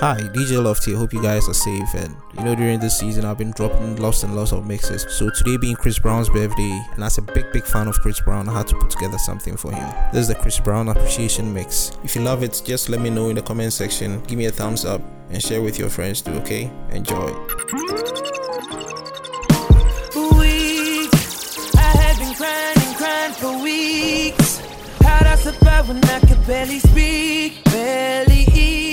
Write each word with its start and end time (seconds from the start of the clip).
Hi, 0.00 0.16
DJ 0.16 0.64
Lofty. 0.64 0.94
Hope 0.94 1.12
you 1.12 1.22
guys 1.22 1.46
are 1.46 1.52
safe. 1.52 1.92
And 1.92 2.16
you 2.32 2.42
know, 2.42 2.54
during 2.54 2.80
this 2.80 2.98
season, 2.98 3.26
I've 3.26 3.36
been 3.36 3.50
dropping 3.50 3.96
lots 3.96 4.22
and 4.22 4.34
lots 4.34 4.50
of 4.50 4.64
mixes. 4.64 5.04
So 5.10 5.28
today 5.28 5.58
being 5.58 5.76
Chris 5.76 5.98
Brown's 5.98 6.30
birthday, 6.30 6.82
and 6.94 7.04
as 7.04 7.18
a 7.18 7.20
big, 7.20 7.52
big 7.52 7.64
fan 7.64 7.86
of 7.86 8.00
Chris 8.00 8.18
Brown, 8.18 8.48
I 8.48 8.54
had 8.54 8.66
to 8.68 8.76
put 8.76 8.88
together 8.88 9.18
something 9.18 9.58
for 9.58 9.72
him. 9.72 9.86
This 10.10 10.22
is 10.22 10.28
the 10.28 10.36
Chris 10.36 10.58
Brown 10.58 10.88
Appreciation 10.88 11.52
Mix. 11.52 11.92
If 12.02 12.16
you 12.16 12.22
love 12.22 12.42
it, 12.42 12.62
just 12.64 12.88
let 12.88 13.02
me 13.02 13.10
know 13.10 13.28
in 13.28 13.36
the 13.36 13.42
comment 13.42 13.74
section. 13.74 14.22
Give 14.22 14.38
me 14.38 14.46
a 14.46 14.50
thumbs 14.50 14.86
up 14.86 15.02
and 15.28 15.42
share 15.42 15.60
with 15.60 15.78
your 15.78 15.90
friends 15.90 16.22
too. 16.22 16.32
Okay? 16.32 16.70
Enjoy. 16.92 17.36
When 25.86 26.04
I 26.04 26.20
could 26.20 26.46
barely 26.46 26.78
speak, 26.78 27.64
barely 27.64 28.46
eat 28.54 28.89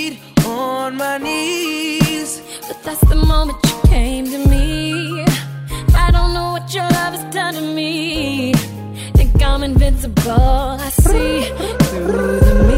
on 0.58 0.96
my 0.96 1.18
knees? 1.18 2.42
But 2.66 2.82
that's 2.82 3.04
the 3.08 3.16
moment 3.16 3.58
you 3.66 3.76
came 3.88 4.24
to 4.26 4.38
me. 4.48 5.24
I 5.94 6.10
don't 6.10 6.32
know 6.34 6.48
what 6.52 6.74
your 6.74 6.88
love 6.98 7.14
has 7.14 7.26
done 7.34 7.54
to 7.54 7.60
me. 7.60 8.52
Think 9.14 9.42
I'm 9.42 9.62
invincible. 9.62 10.32
I 10.86 10.90
see 10.90 11.42
through 11.88 12.40
the 12.40 12.54
me 12.68 12.77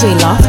DJ 0.00 0.14
Loft. 0.22 0.39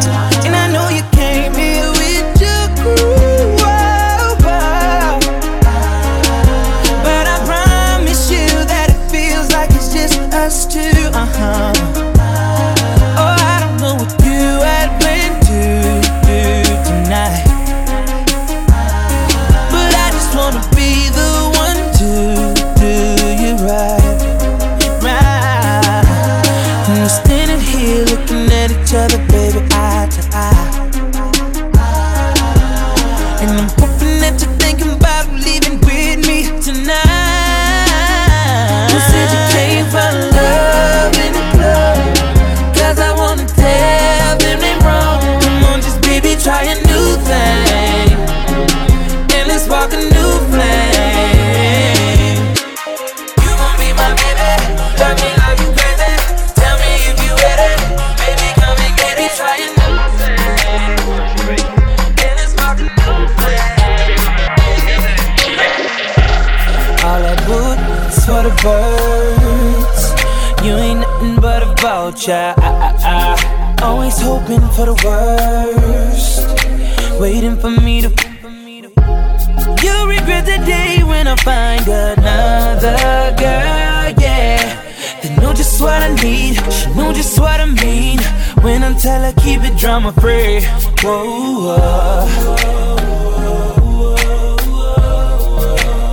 Keep 89.41 89.63
it 89.63 89.75
drama 89.77 90.11
free, 90.13 90.61
whoa. 91.01 91.75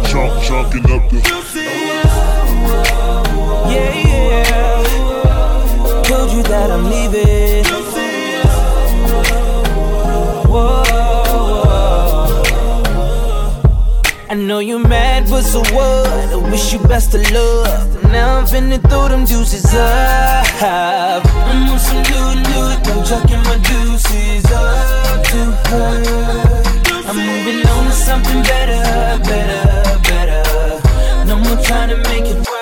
Chunk, 0.08 0.42
chunking 0.42 0.90
up 0.90 1.10
the. 1.10 1.18
Yeah, 3.70 3.92
yeah. 4.08 4.82
Told 6.04 6.32
you 6.32 6.42
that 6.44 6.70
I'm 6.70 6.84
leaving. 6.84 7.64
Whoa. 10.50 10.84
I 14.30 14.34
know 14.34 14.58
you're 14.60 14.78
mad, 14.78 15.28
but 15.28 15.42
so 15.42 15.60
what? 15.74 16.06
I 16.32 16.36
wish 16.50 16.72
you 16.72 16.78
best 16.80 17.14
of 17.14 17.30
luck. 17.30 18.02
Now 18.04 18.38
I'm 18.38 18.46
finna 18.46 18.80
throw 18.88 19.08
them 19.08 19.26
juices 19.26 19.74
up. 19.74 20.47
I'm 20.60 21.22
on 21.70 21.78
some 21.78 22.02
new, 22.02 22.34
new. 22.42 22.66
I'm 22.90 23.04
chucking 23.04 23.42
my 23.44 23.58
deuces 23.62 24.44
up 24.50 25.22
to 25.26 25.52
her. 25.68 26.02
I'm 27.06 27.16
moving 27.16 27.64
on 27.68 27.84
to 27.84 27.92
something 27.92 28.42
better, 28.42 29.22
better, 29.22 29.98
better. 30.02 31.26
No 31.26 31.38
more 31.38 31.62
trying 31.62 31.90
to 31.90 31.96
make 32.08 32.24
it 32.24 32.36
work. 32.38 32.57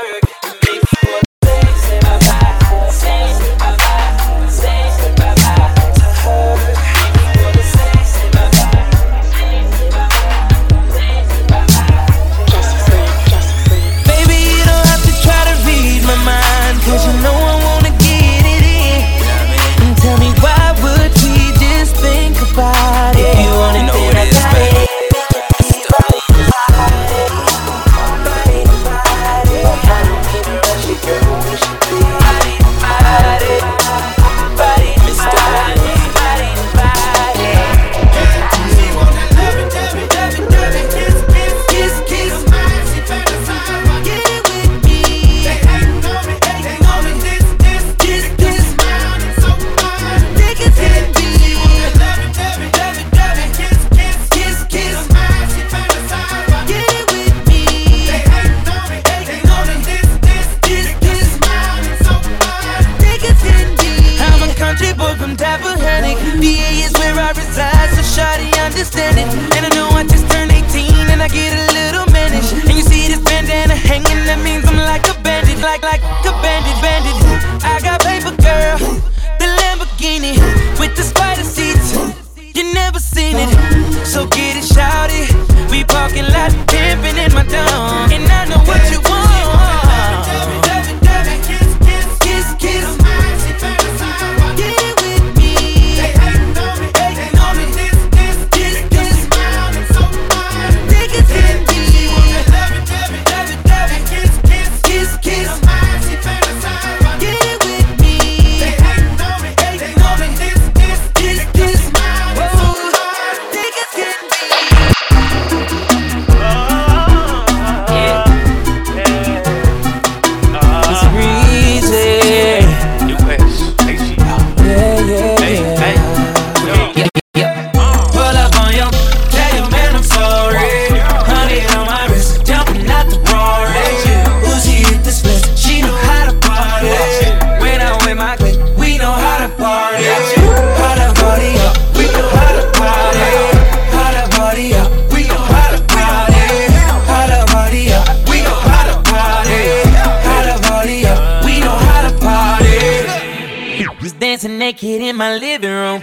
Naked 154.76 155.00
in 155.00 155.16
my 155.16 155.36
living 155.36 155.70
room. 155.70 156.02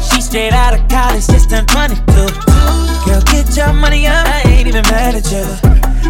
She 0.00 0.20
straight 0.22 0.52
out 0.52 0.72
of 0.72 0.88
college, 0.88 1.26
just 1.26 1.50
turned 1.50 1.68
22. 1.68 2.00
Girl, 3.04 3.20
get 3.28 3.56
your 3.56 3.72
money 3.74 4.06
up, 4.06 4.26
I 4.26 4.42
ain't 4.46 4.68
even 4.68 4.82
mad 4.84 5.14
at 5.14 5.30
you. 5.30 5.44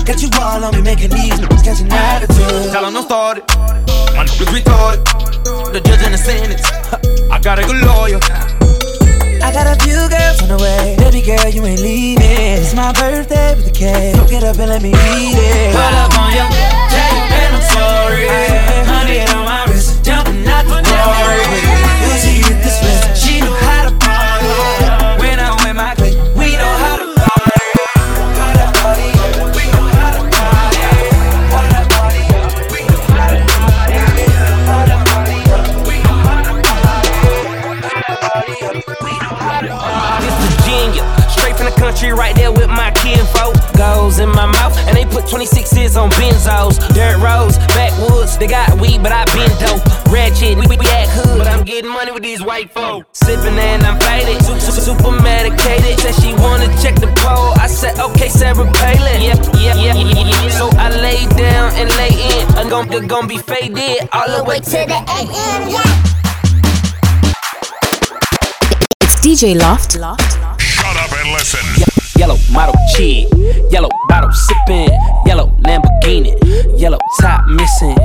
Got 0.05 0.23
you 0.23 0.29
all 0.40 0.64
on 0.64 0.75
me, 0.75 0.82
making 0.82 1.11
these 1.11 1.34
niggas 1.40 1.64
catch 1.64 1.81
an 1.81 1.93
attitude. 1.93 2.70
Tell 2.70 2.87
'em 2.87 2.94
don't 2.94 3.05
start 3.05 3.38
it, 3.38 3.44
my 4.14 4.25
niggas 4.25 4.50
retarded. 4.55 5.02
The 5.73 5.81
judge 5.81 6.02
and 6.05 6.14
the 6.14 6.19
sentence, 6.19 6.62
I 7.31 7.38
got 7.40 7.58
a 7.58 7.62
good 7.62 7.82
lawyer. 7.82 8.20
I 9.43 9.50
got 9.52 9.67
a 9.67 9.76
few 9.82 9.99
girls 10.08 10.38
on 10.43 10.49
the 10.55 10.58
way. 10.62 10.94
Baby 10.99 11.20
girl, 11.23 11.49
you 11.49 11.64
ain't 11.67 11.81
leaving. 11.81 12.62
It's 12.62 12.75
my 12.75 12.93
birthday 12.93 13.56
with 13.56 13.64
the 13.64 13.73
cake. 13.73 14.14
Don't 14.14 14.31
get 14.31 14.44
up 14.44 14.56
and 14.58 14.69
let 14.70 14.82
me 14.82 14.90
eat 14.90 15.34
it. 15.34 15.75
Pull 15.75 15.96
up 16.05 16.19
on 16.19 16.31
your 16.31 16.49
tell 16.94 17.12
you 17.17 17.25
I'm 17.56 17.62
sorry. 17.75 18.29
Honey 18.87 19.20
on 19.34 19.44
my 19.44 19.64
wrist, 19.67 20.05
jumping 20.05 20.46
out 20.46 20.64
the 20.64 20.79
glory. 20.87 21.61
Country, 41.82 42.12
right 42.12 42.34
there 42.37 42.52
with 42.52 42.69
my 42.69 42.93
kinfolk. 43.02 43.58
Goes 43.76 44.20
in 44.20 44.29
my 44.31 44.46
mouth, 44.46 44.79
and 44.87 44.96
they 44.96 45.05
put 45.05 45.25
26s 45.25 46.00
on 46.00 46.11
benzos. 46.11 46.79
Dirt 46.94 47.19
roads, 47.19 47.58
backwoods, 47.75 48.38
they 48.38 48.46
got 48.46 48.70
weed, 48.81 49.02
but 49.02 49.11
I 49.11 49.25
been 49.34 49.50
dope. 49.58 49.82
Ratchet, 50.06 50.55
we, 50.58 50.67
we, 50.70 50.76
we 50.79 50.87
act 50.94 51.11
hood, 51.11 51.38
but 51.38 51.49
I'm 51.49 51.64
getting 51.64 51.90
money 51.90 52.12
with 52.12 52.23
these 52.23 52.40
white 52.40 52.70
folk. 52.70 53.06
Sipping 53.12 53.58
and 53.58 53.82
I'm 53.82 53.99
faded, 53.99 54.38
su- 54.44 54.61
su- 54.61 54.81
super 54.81 55.11
medicated. 55.11 55.99
Said 55.99 56.14
she 56.23 56.34
wanna 56.34 56.70
check 56.79 56.94
the 56.94 57.11
pole, 57.19 57.50
I 57.58 57.67
said, 57.67 57.99
okay, 57.99 58.29
Sarah 58.29 58.70
Palin. 58.79 59.19
Yeah, 59.20 59.34
yeah, 59.58 59.75
yeah, 59.75 59.94
yeah, 59.94 60.29
yeah. 60.31 60.49
So 60.50 60.70
I 60.79 60.88
lay 61.02 61.26
down 61.34 61.73
and 61.75 61.90
lay 61.99 62.14
in. 62.14 62.46
I'm 62.58 62.69
gon' 62.69 63.08
gon' 63.08 63.26
be 63.26 63.38
faded 63.38 64.08
all 64.12 64.29
the 64.31 64.44
way 64.44 64.61
to 64.61 64.70
the 64.70 65.00
AM, 65.19 65.62
yeah. 65.75 66.02
It's 69.02 69.19
DJ 69.26 69.58
Loft. 69.58 69.96
Shut 70.82 70.96
up 70.96 71.12
and 71.12 71.31
listen. 71.31 71.64
Yellow 72.19 72.37
model 72.50 72.75
chick, 72.96 73.29
yellow 73.70 73.88
bottle 74.08 74.32
sipping, 74.32 74.90
yellow 75.25 75.46
Lamborghini, 75.62 76.34
yellow 76.76 76.99
top 77.20 77.46
missing. 77.46 77.96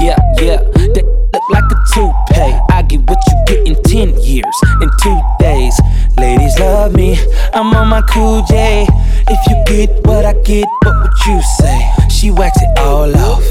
Yeah, 0.00 0.16
yeah, 0.38 0.62
that 0.94 1.04
look 1.32 1.50
like 1.50 1.64
a 1.64 1.78
toupee. 1.92 2.54
I 2.70 2.82
get 2.82 3.00
what 3.10 3.18
you 3.26 3.44
get 3.48 3.66
in 3.66 3.74
10 3.82 4.22
years, 4.22 4.56
in 4.80 4.88
two 5.02 5.20
days. 5.40 5.74
Ladies 6.16 6.56
love 6.60 6.94
me, 6.94 7.18
I'm 7.52 7.74
on 7.74 7.88
my 7.88 8.02
cool 8.02 8.42
J. 8.44 8.86
If 9.28 9.40
you 9.48 9.64
get 9.66 10.06
what 10.06 10.24
I 10.24 10.34
get, 10.42 10.68
what 10.84 11.02
would 11.02 11.26
you 11.26 11.42
say? 11.58 11.90
She 12.08 12.30
wax 12.30 12.56
it 12.62 12.78
all 12.78 13.12
off, 13.16 13.42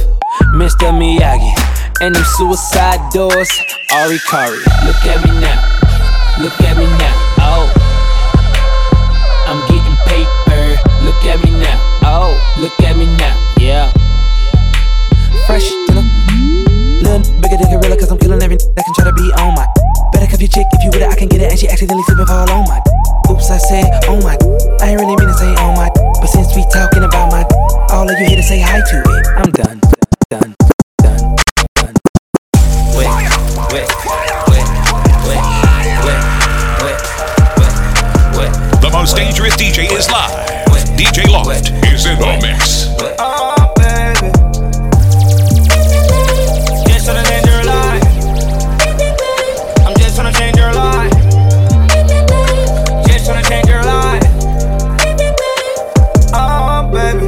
Mr. 0.55 0.95
Miyagi. 0.95 1.53
And 2.01 2.15
them 2.15 2.23
suicide 2.37 3.01
doors, 3.11 3.51
Ari 3.91 4.19
Kari. 4.29 4.59
Look 4.85 5.05
at 5.05 5.25
me 5.25 5.41
now, 5.41 6.39
look 6.39 6.61
at 6.61 6.77
me 6.77 6.85
now, 6.85 7.35
oh. 7.39 7.84
Look 12.65 12.81
at 12.81 12.97
me 12.97 13.05
now. 13.21 13.37
Yeah. 13.61 13.93
Fresh 15.45 15.69
to 15.69 15.93
the 15.93 16.01
little 17.05 17.21
bigger 17.37 17.61
than 17.61 17.69
gorilla, 17.69 17.93
cause 17.93 18.09
I'm 18.09 18.17
killing 18.17 18.41
every 18.41 18.57
that 18.57 18.81
can 18.81 18.93
try 18.97 19.05
to 19.05 19.13
be 19.13 19.29
on 19.37 19.53
my. 19.53 19.69
Better 20.09 20.25
cuff 20.25 20.41
your 20.41 20.49
chick 20.49 20.65
if 20.73 20.81
you 20.81 20.89
with 20.89 21.05
it, 21.05 21.09
I 21.09 21.15
can 21.15 21.29
get 21.29 21.45
it, 21.45 21.51
and 21.53 21.59
she 21.59 21.69
accidentally 21.69 22.01
slip 22.09 22.17
and 22.17 22.27
fall 22.27 22.49
on 22.49 22.65
my. 22.65 22.81
Oops, 23.29 23.45
I 23.53 23.57
said, 23.61 23.85
oh 24.09 24.17
my. 24.25 24.33
I 24.81 24.89
ain't 24.89 24.99
really 24.99 25.13
mean 25.13 25.29
to 25.29 25.37
say 25.37 25.53
oh 25.61 25.77
my, 25.77 25.93
but 25.93 26.25
since 26.25 26.57
we 26.57 26.65
talking 26.73 27.05
about 27.05 27.29
my, 27.29 27.45
all 27.93 28.09
of 28.09 28.17
you 28.17 28.25
here 28.25 28.37
to 28.37 28.41
say 28.41 28.57
hi 28.57 28.81
to 28.81 28.97
it. 29.13 29.25
I'm 29.37 29.51
done, 29.53 29.77
done, 30.33 30.57
done, 31.05 31.37
done. 31.85 31.93
Wait, 32.97 33.05
wait, 33.05 33.29
wait, 33.69 33.85
wait, 34.49 34.65
wait, 35.29 35.45
wait, 36.01 36.17
wait, 36.81 36.97
wait. 38.41 38.51
The 38.81 38.89
most 38.89 39.13
dangerous 39.13 39.53
DJ 39.53 39.85
is 39.93 40.09
live. 40.09 40.33
DJ 40.97 41.29
Loft 41.29 41.84
in 42.07 42.19
the 42.19 42.39
mix. 42.41 42.85
Oh, 43.19 43.73
baby. 43.77 44.29
Just 46.87 47.07
tryna 47.07 47.25
change 47.25 47.47
your 47.47 47.63
life. 47.63 48.03
I'm 49.85 49.95
just 49.97 50.17
tryna 50.17 50.33
change 50.37 50.57
your 50.57 50.73
life. 50.73 51.11
Just 53.07 53.29
tryna 53.29 53.47
change 53.49 53.67
your 53.67 53.83
life. 53.83 54.23
Oh, 56.33 56.89
baby. 56.93 57.27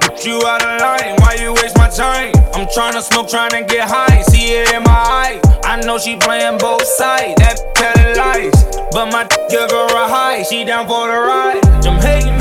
Get 0.00 0.24
you 0.24 0.38
line. 0.40 1.16
Why 1.20 1.36
you 1.40 1.52
waste 1.54 1.76
my 1.76 1.88
time? 1.88 2.32
I'm 2.54 2.66
tryna 2.66 3.02
smoke, 3.02 3.28
tryna 3.28 3.68
get 3.68 3.88
high. 3.88 4.22
See 4.22 4.54
it 4.54 4.72
in 4.74 4.82
my 4.84 4.90
eye. 4.90 5.40
I 5.64 5.80
know 5.84 5.98
she 5.98 6.16
playing 6.16 6.58
both 6.58 6.84
sides. 6.84 7.34
That 7.40 7.58
telling 7.74 8.16
lies. 8.16 8.54
But 8.92 9.06
my 9.12 9.24
give 9.50 9.70
her 9.70 9.86
a 9.86 10.08
high. 10.08 10.42
She 10.44 10.64
down 10.64 10.86
for 10.86 11.08
the 11.08 11.18
ride. 11.18 11.64
I'm 11.86 12.00
hating, 12.00 12.37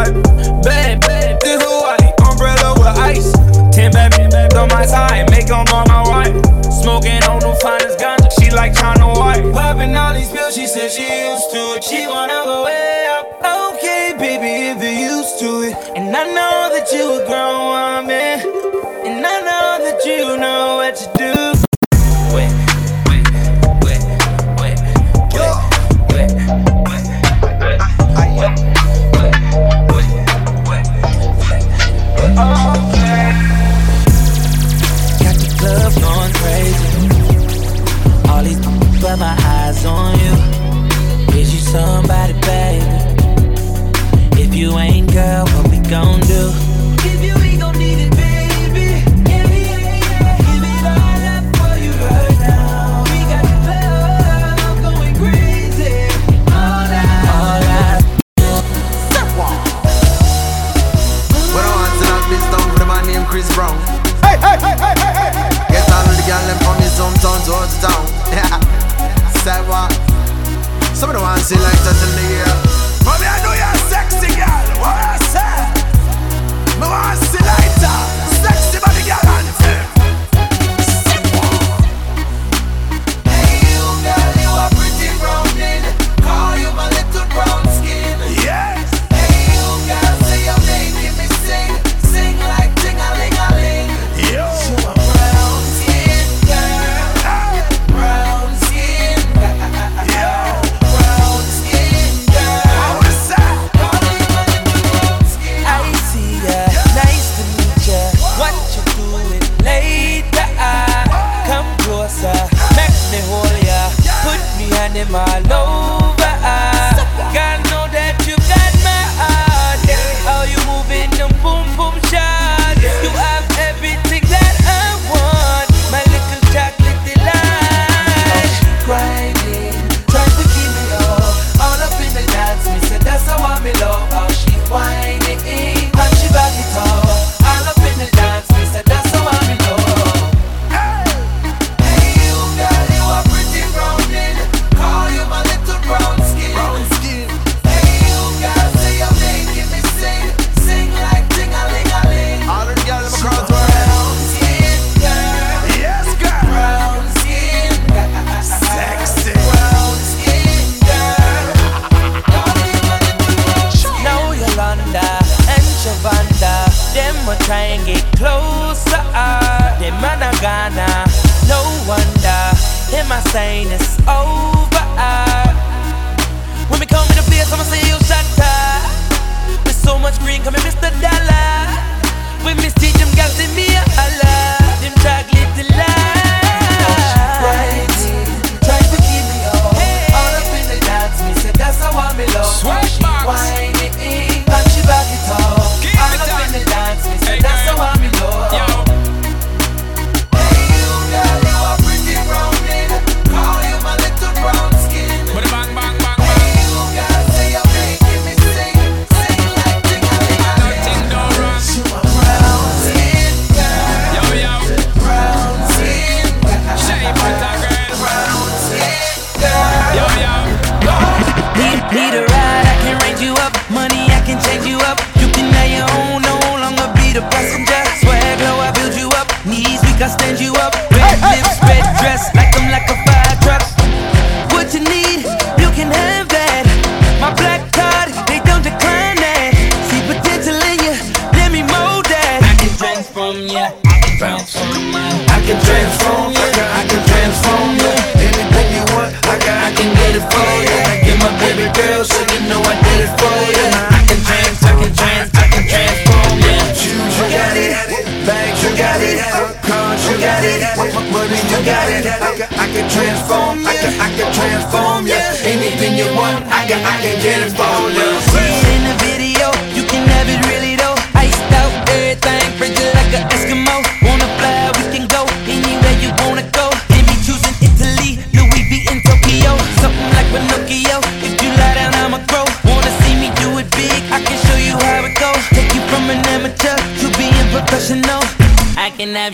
life. 0.00 0.62
Bad, 0.62 1.00
bad, 1.00 1.40
this 1.40 1.62
Hawaii. 1.62 2.08
Umbrella 2.24 2.74
with 2.78 2.98
ice. 2.98 3.32
Ten 3.74 3.92
bad 3.92 4.16
men 4.32 4.56
on 4.56 4.68
my 4.68 4.86
side. 4.86 5.30
Make 5.30 5.46
them 5.46 5.66
all 5.72 5.86
my 5.86 6.02
wife. 6.08 6.34
Smoking 6.82 7.22
on 7.24 7.40
the 7.40 7.52
finest 7.62 7.98
ganja. 7.98 8.30
She 8.38 8.50
like 8.50 8.74
China 8.74 9.08
White. 9.18 9.44
Popping 9.52 9.96
all 9.96 10.14
these 10.14 10.30
pills. 10.30 10.54
She 10.54 10.66
said 10.66 10.90
she 10.90 11.02
used 11.02 11.50
to 11.52 11.60
it. 11.76 11.84
She 11.84 12.06
wanna 12.06 12.40
go 12.44 12.64
way 12.64 13.06
up. 13.16 13.26
Okay, 13.74 14.14
baby, 14.18 14.52
if 14.72 14.78
you're 14.82 15.00
used 15.16 15.38
to 15.40 15.50
it. 15.68 15.74
And 15.96 16.14
I 16.14 16.24
know 16.36 16.56
that 16.74 16.88
you 16.92 17.04
a 17.20 17.26
grown 17.26 17.60
woman. 17.74 18.36
And 19.06 19.26
I 19.26 19.36
know 19.48 19.68
that 19.84 20.00
you 20.04 20.36
know 20.36 20.76
what 20.76 20.96
to 20.96 21.06
do. 21.18 21.69
All 38.28 38.42
these 38.42 38.60
but 39.02 39.18
my 39.18 39.36
eyes 39.38 39.84
on 39.84 40.18
you. 40.18 41.38
Is 41.38 41.52
you 41.52 41.60
somebody, 41.60 42.32
baby? 42.32 42.89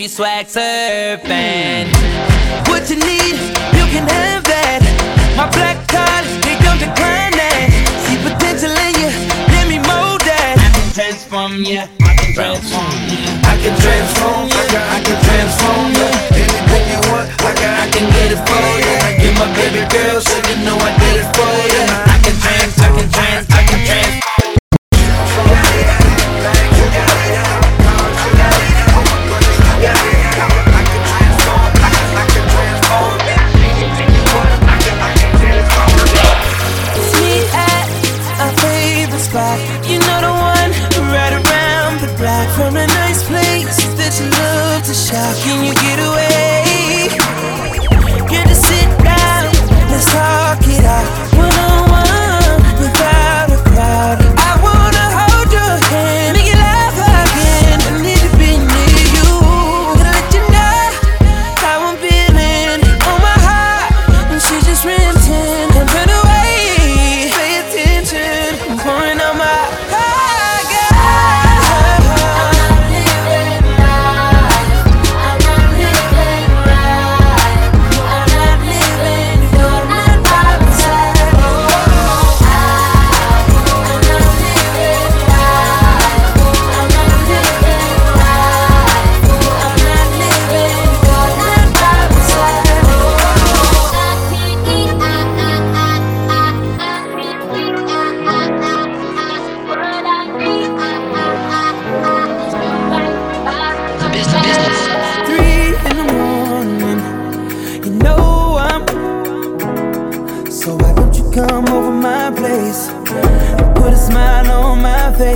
swag 0.07 0.47
surfing. 0.47 1.87
What 2.67 2.89
you 2.89 2.95
need, 2.97 3.35
you 3.75 3.85
can 3.91 4.07
have. 4.07 4.46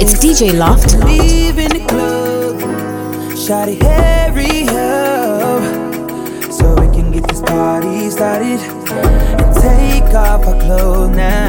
It's 0.03 0.15
DJ 0.15 0.57
Loft. 0.57 0.93
The 0.93 1.85
club, 1.87 2.59
hurry 3.75 4.67
up, 4.69 5.61
so 6.51 6.73
we 6.81 6.87
can 6.91 7.11
get 7.11 7.27
this 7.27 7.41
party 7.41 8.09
started 8.09 8.59
and 8.61 9.55
take 9.61 10.11
off 10.15 10.47
our 10.47 10.59
clothes 10.59 11.15
now. 11.15 11.40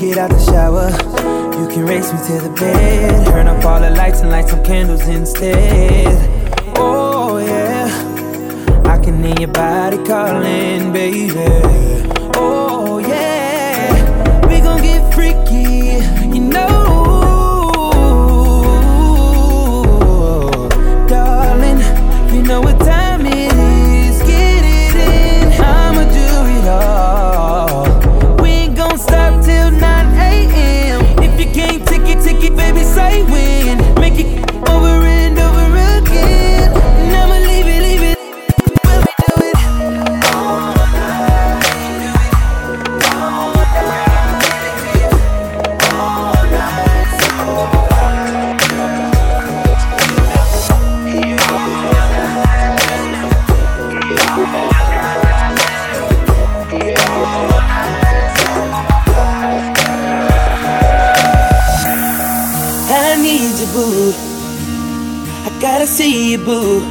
get 0.00 0.16
out 0.16 0.30
the 0.30 0.38
shower. 0.38 0.88
You 1.60 1.68
can 1.68 1.84
race 1.84 2.10
me 2.10 2.18
to 2.28 2.48
the 2.48 2.54
bed. 2.58 3.26
Turn 3.26 3.46
up 3.46 3.62
all 3.66 3.80
the 3.80 3.90
lights 3.90 4.20
and 4.20 4.30
light 4.30 4.48
some 4.48 4.64
candles 4.64 5.06
instead. 5.06 6.16
Oh, 6.76 7.36
yeah. 7.36 7.86
I 8.86 8.96
can 8.98 9.22
hear 9.22 9.38
your 9.38 9.48
body 9.48 9.98
calling, 9.98 10.90
baby. 10.92 11.30
Oh, 12.34 12.98
yeah. 12.98 14.48
We 14.48 14.60
gon' 14.60 14.80
get 14.80 15.12
freaky, 15.12 16.00
you 16.34 16.40
know. 16.40 16.78
Darling, 21.08 21.80
you 22.34 22.42
know 22.42 22.66
it's 22.68 22.89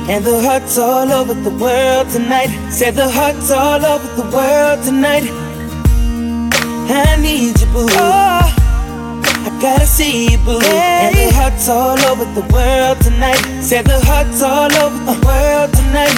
And 0.09 0.25
the 0.25 0.41
hearts 0.41 0.77
all 0.79 1.11
over 1.11 1.35
the 1.35 1.51
world 1.51 2.09
tonight. 2.09 2.49
Said 2.71 2.95
the 2.95 3.07
hearts 3.07 3.51
all 3.51 3.85
over 3.85 4.07
the 4.19 4.27
world 4.35 4.83
tonight. 4.83 5.29
I 6.89 7.15
need 7.21 7.61
you, 7.61 7.67
boo. 7.67 7.85
Oh. 7.91 8.55
I 9.45 9.59
gotta 9.61 9.85
see 9.85 10.31
you, 10.31 10.39
boo. 10.39 10.59
And 10.63 11.15
the 11.15 11.31
hearts 11.35 11.69
all 11.69 11.99
over 12.09 12.25
the 12.25 12.41
world 12.51 12.99
tonight. 13.01 13.37
Said 13.61 13.85
the 13.85 13.99
hearts 13.99 14.41
all 14.41 14.73
over 14.73 14.97
the 14.97 15.17
world 15.23 15.73
tonight. 15.73 16.17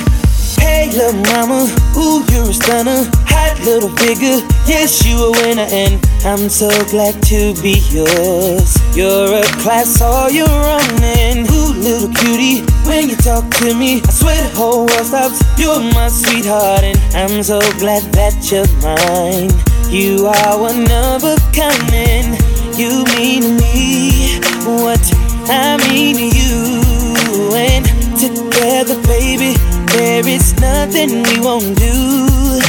Hey, 0.58 0.90
little 0.94 1.20
mama, 1.28 1.68
ooh, 1.98 2.24
you're 2.32 2.50
a 2.50 2.54
stunner. 2.54 3.04
Hot 3.28 3.60
little 3.66 3.90
figure, 3.98 4.40
yes, 4.72 5.04
you 5.06 5.18
a 5.20 5.32
winner, 5.32 5.68
and 5.68 6.00
I'm 6.24 6.48
so 6.48 6.70
glad 6.88 7.22
to 7.24 7.54
be 7.62 7.84
yours. 7.92 8.80
You're 8.96 9.36
a 9.36 9.44
class 9.60 10.00
all 10.02 10.30
your 10.30 10.48
own, 10.48 11.04
and 11.04 11.50
ooh, 11.50 11.51
little 11.82 12.14
cutie, 12.14 12.62
when 12.86 13.10
you 13.10 13.16
talk 13.16 13.50
to 13.58 13.74
me, 13.74 14.02
I 14.06 14.12
swear 14.12 14.38
the 14.38 14.56
whole 14.56 14.86
world 14.86 15.06
stops. 15.06 15.42
You're 15.58 15.80
my 15.80 16.08
sweetheart, 16.10 16.84
and 16.84 16.98
I'm 17.16 17.42
so 17.44 17.60
glad 17.80 18.04
that 18.14 18.38
you're 18.52 18.70
mine. 18.86 19.50
You 19.90 20.28
are 20.28 20.60
one 20.60 20.86
of 20.92 21.24
a 21.24 21.36
kind, 21.52 21.94
and 21.94 22.38
you 22.78 23.04
mean 23.18 23.42
to 23.42 23.54
me 23.58 24.40
what 24.78 25.02
I 25.50 25.78
mean 25.90 26.16
to 26.18 26.28
you, 26.30 27.56
and 27.56 27.86
together, 28.18 29.02
baby. 29.08 29.58
There 29.98 30.26
is 30.28 30.54
nothing 30.62 31.24
we 31.24 31.40
won't 31.40 31.78
do. 31.78 32.62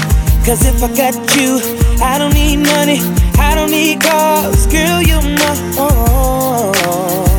Cause 0.44 0.64
if 0.66 0.82
I 0.82 0.88
got 0.96 1.14
you, 1.36 1.60
I 2.02 2.18
don't 2.18 2.34
need 2.34 2.56
money, 2.56 2.98
I 3.38 3.54
don't 3.54 3.70
need 3.70 4.00
cars. 4.00 4.66
Girl, 4.66 5.00
you're 5.02 5.22
my 5.22 5.54
own. 5.78 7.31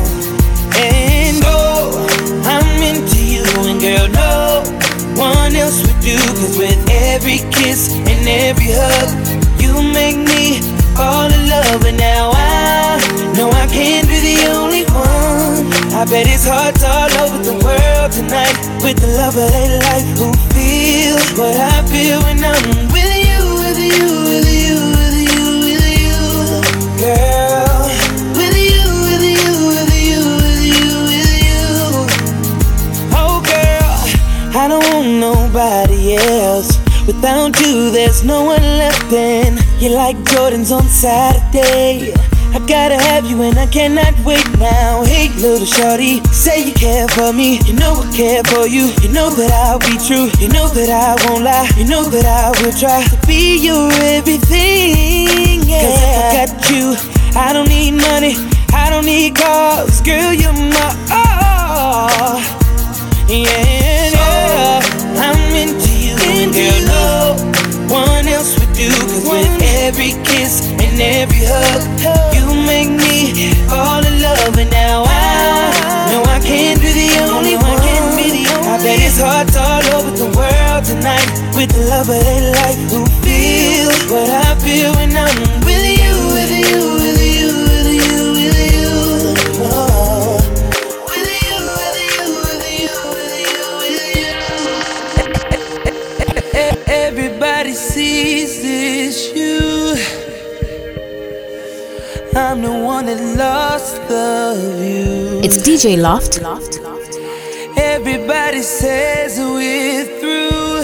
One 5.44 5.56
else 5.56 5.84
would 5.84 6.00
do. 6.00 6.16
Cause 6.40 6.56
with 6.56 6.80
every 6.88 7.38
kiss 7.52 7.92
and 7.92 8.24
every 8.28 8.72
hug, 8.72 9.08
you 9.60 9.72
make 9.92 10.16
me 10.16 10.64
fall 10.96 11.28
in 11.28 11.42
love. 11.52 11.84
And 11.84 11.98
now 11.98 12.32
I 12.32 12.96
know 13.36 13.50
I 13.50 13.66
can't 13.68 14.08
be 14.08 14.18
the 14.30 14.38
only 14.56 14.84
one. 14.88 15.68
I 16.00 16.04
bet 16.08 16.26
it's 16.26 16.46
hearts 16.48 16.82
all 16.82 17.12
over 17.22 17.38
the 17.50 17.56
world 17.64 18.10
tonight 18.12 18.56
with 18.82 18.96
the 19.04 19.10
love 19.20 19.36
of 19.36 19.48
their 19.52 19.80
life 19.88 20.08
who 20.18 20.32
feel 20.56 21.16
what 21.38 21.56
I 21.56 21.76
feel 21.92 22.18
when 22.26 22.40
I'm 22.42 22.64
with 22.96 23.12
you, 23.28 23.40
with 23.62 23.78
you, 23.90 24.06
with 24.30 24.48
you, 24.48 24.78
nobody 35.04 36.16
else. 36.16 36.78
Without 37.06 37.60
you, 37.60 37.90
there's 37.90 38.24
no 38.24 38.44
one 38.44 38.62
left. 38.62 39.12
And 39.12 39.58
you're 39.80 39.94
like 39.94 40.16
Jordans 40.32 40.72
on 40.72 40.84
Saturday. 40.88 42.12
I 42.54 42.58
gotta 42.66 42.96
have 42.96 43.26
you 43.26 43.42
and 43.42 43.58
I 43.58 43.66
cannot 43.66 44.14
wait 44.24 44.46
now. 44.58 45.02
Hey, 45.04 45.28
little 45.40 45.66
shorty, 45.66 46.22
say 46.32 46.66
you 46.66 46.72
care 46.72 47.08
for 47.08 47.32
me. 47.32 47.58
You 47.66 47.74
know 47.74 47.94
I 47.98 48.16
care 48.16 48.44
for 48.44 48.66
you. 48.66 48.94
You 49.02 49.08
know 49.12 49.28
that 49.30 49.50
I'll 49.50 49.80
be 49.80 49.98
true. 50.06 50.30
You 50.38 50.48
know 50.48 50.68
that 50.68 50.88
I 50.88 51.18
won't 51.26 51.42
lie. 51.42 51.68
You 51.76 51.84
know 51.84 52.04
that 52.04 52.24
I 52.24 52.54
will 52.62 52.72
try 52.72 53.02
to 53.02 53.26
be 53.26 53.58
your 53.58 53.90
everything. 54.16 55.66
Yeah. 55.66 55.82
Cause 55.82 55.98
if 55.98 56.14
I 56.14 56.46
got 56.46 56.70
you, 56.70 56.94
I 57.36 57.52
don't 57.52 57.68
need 57.68 57.94
money. 58.00 58.34
I 58.72 58.88
don't 58.88 59.04
need 59.04 59.34
cars. 59.34 60.00
Girl, 60.00 60.32
you're 60.32 60.52
my 60.52 60.90
all. 61.10 62.38
Yeah. 63.28 64.03
And 66.44 66.52
girl, 66.52 66.80
no 66.84 67.36
one 67.88 68.28
else 68.28 68.52
would 68.60 68.76
do. 68.76 68.90
Cause 68.92 69.24
with 69.24 69.62
every 69.80 70.12
kiss 70.28 70.68
and 70.68 71.00
every 71.00 71.40
hug, 71.40 71.80
you 72.36 72.44
make 72.68 72.90
me 72.90 73.54
fall 73.64 74.04
in 74.04 74.20
love. 74.20 74.52
And 74.58 74.70
now 74.70 75.04
I 75.06 76.12
know 76.12 76.22
I 76.28 76.40
can't 76.44 76.78
be 76.82 76.92
the 76.92 77.32
only 77.32 77.56
one. 77.56 77.80
I 78.68 78.76
bet 78.76 79.00
it's 79.00 79.20
hearts 79.20 79.56
all 79.56 79.84
over 79.96 80.10
the 80.12 80.28
world 80.36 80.84
tonight 80.84 81.24
with 81.56 81.72
the 81.72 81.88
love 81.88 82.12
of 82.12 82.20
their 82.20 82.52
life 82.52 82.76
who 82.92 83.06
feel 83.24 83.88
what 84.12 84.28
I 84.28 84.52
feel 84.60 84.92
when 85.00 85.16
I'm 85.16 85.43
I'm 102.36 102.62
the 102.62 102.72
one 102.72 103.06
that 103.06 103.20
lost 103.38 103.94
the 104.08 104.56
view. 104.76 105.40
It's 105.44 105.58
DJ 105.58 105.96
Loft. 105.96 106.40
Everybody 107.78 108.60
says 108.60 109.38
we're 109.38 110.04
through. 110.18 110.82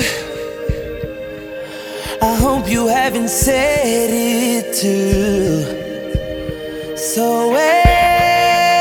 I 2.23 2.37
hope 2.37 2.71
you 2.71 2.87
haven't 2.87 3.31
said 3.31 4.11
it 4.13 4.77
too. 4.77 5.65
So 6.97 7.49
where 7.51 8.77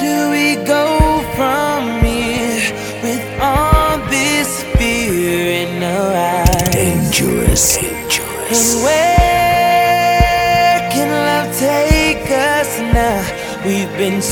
do 0.00 0.30
we 0.30 0.64
go 0.64 1.22
from 1.36 2.00
here 2.02 2.72
with 3.02 3.22
all 3.38 3.98
this 4.08 4.62
fear 4.78 5.66
in 5.66 5.82
our 5.82 6.14
eyes? 6.14 6.72
Dangerous. 6.72 7.76
Dangerous. 7.76 9.11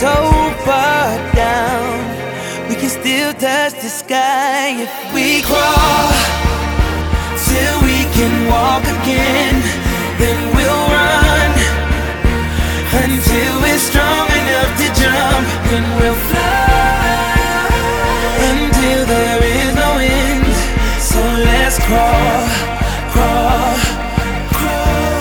So 0.00 0.16
far 0.64 1.12
down. 1.34 2.00
We 2.70 2.74
can 2.74 2.88
still 2.88 3.34
touch 3.34 3.74
the 3.84 3.90
sky 4.02 4.80
if 4.84 4.92
we 5.12 5.42
crawl 5.42 6.08
till 7.44 7.76
we 7.84 7.98
can 8.16 8.32
walk 8.48 8.84
again. 8.96 9.56
Then 10.16 10.38
we'll 10.56 10.84
run 10.96 11.50
until 13.04 13.52
we're 13.60 13.84
strong 13.90 14.26
enough 14.40 14.72
to 14.80 14.86
jump. 15.00 15.44
Then 15.68 15.84
we'll 15.98 16.20
fly 16.30 17.68
until 18.52 19.00
there 19.04 19.40
is 19.58 19.70
no 19.84 19.90
end. 20.00 20.52
So 21.10 21.20
let's 21.48 21.76
crawl, 21.86 22.42
crawl, 23.12 23.76
crawl 24.56 25.20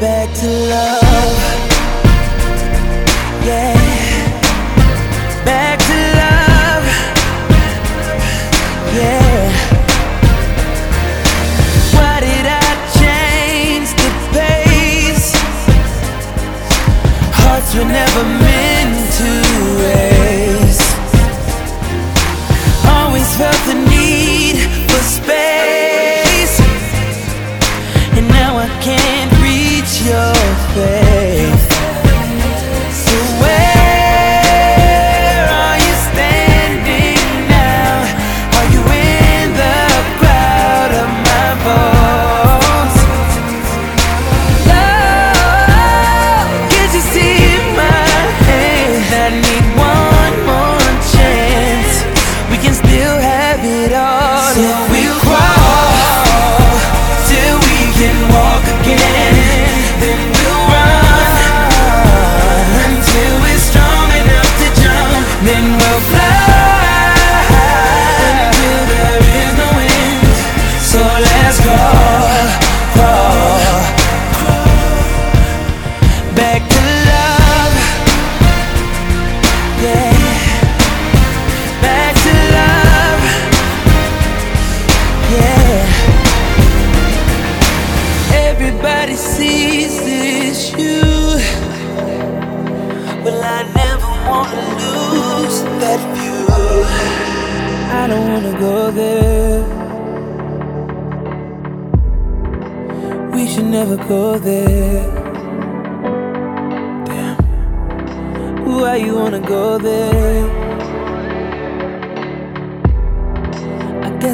back 0.00 0.32
to 0.40 0.48
love. 0.72 1.03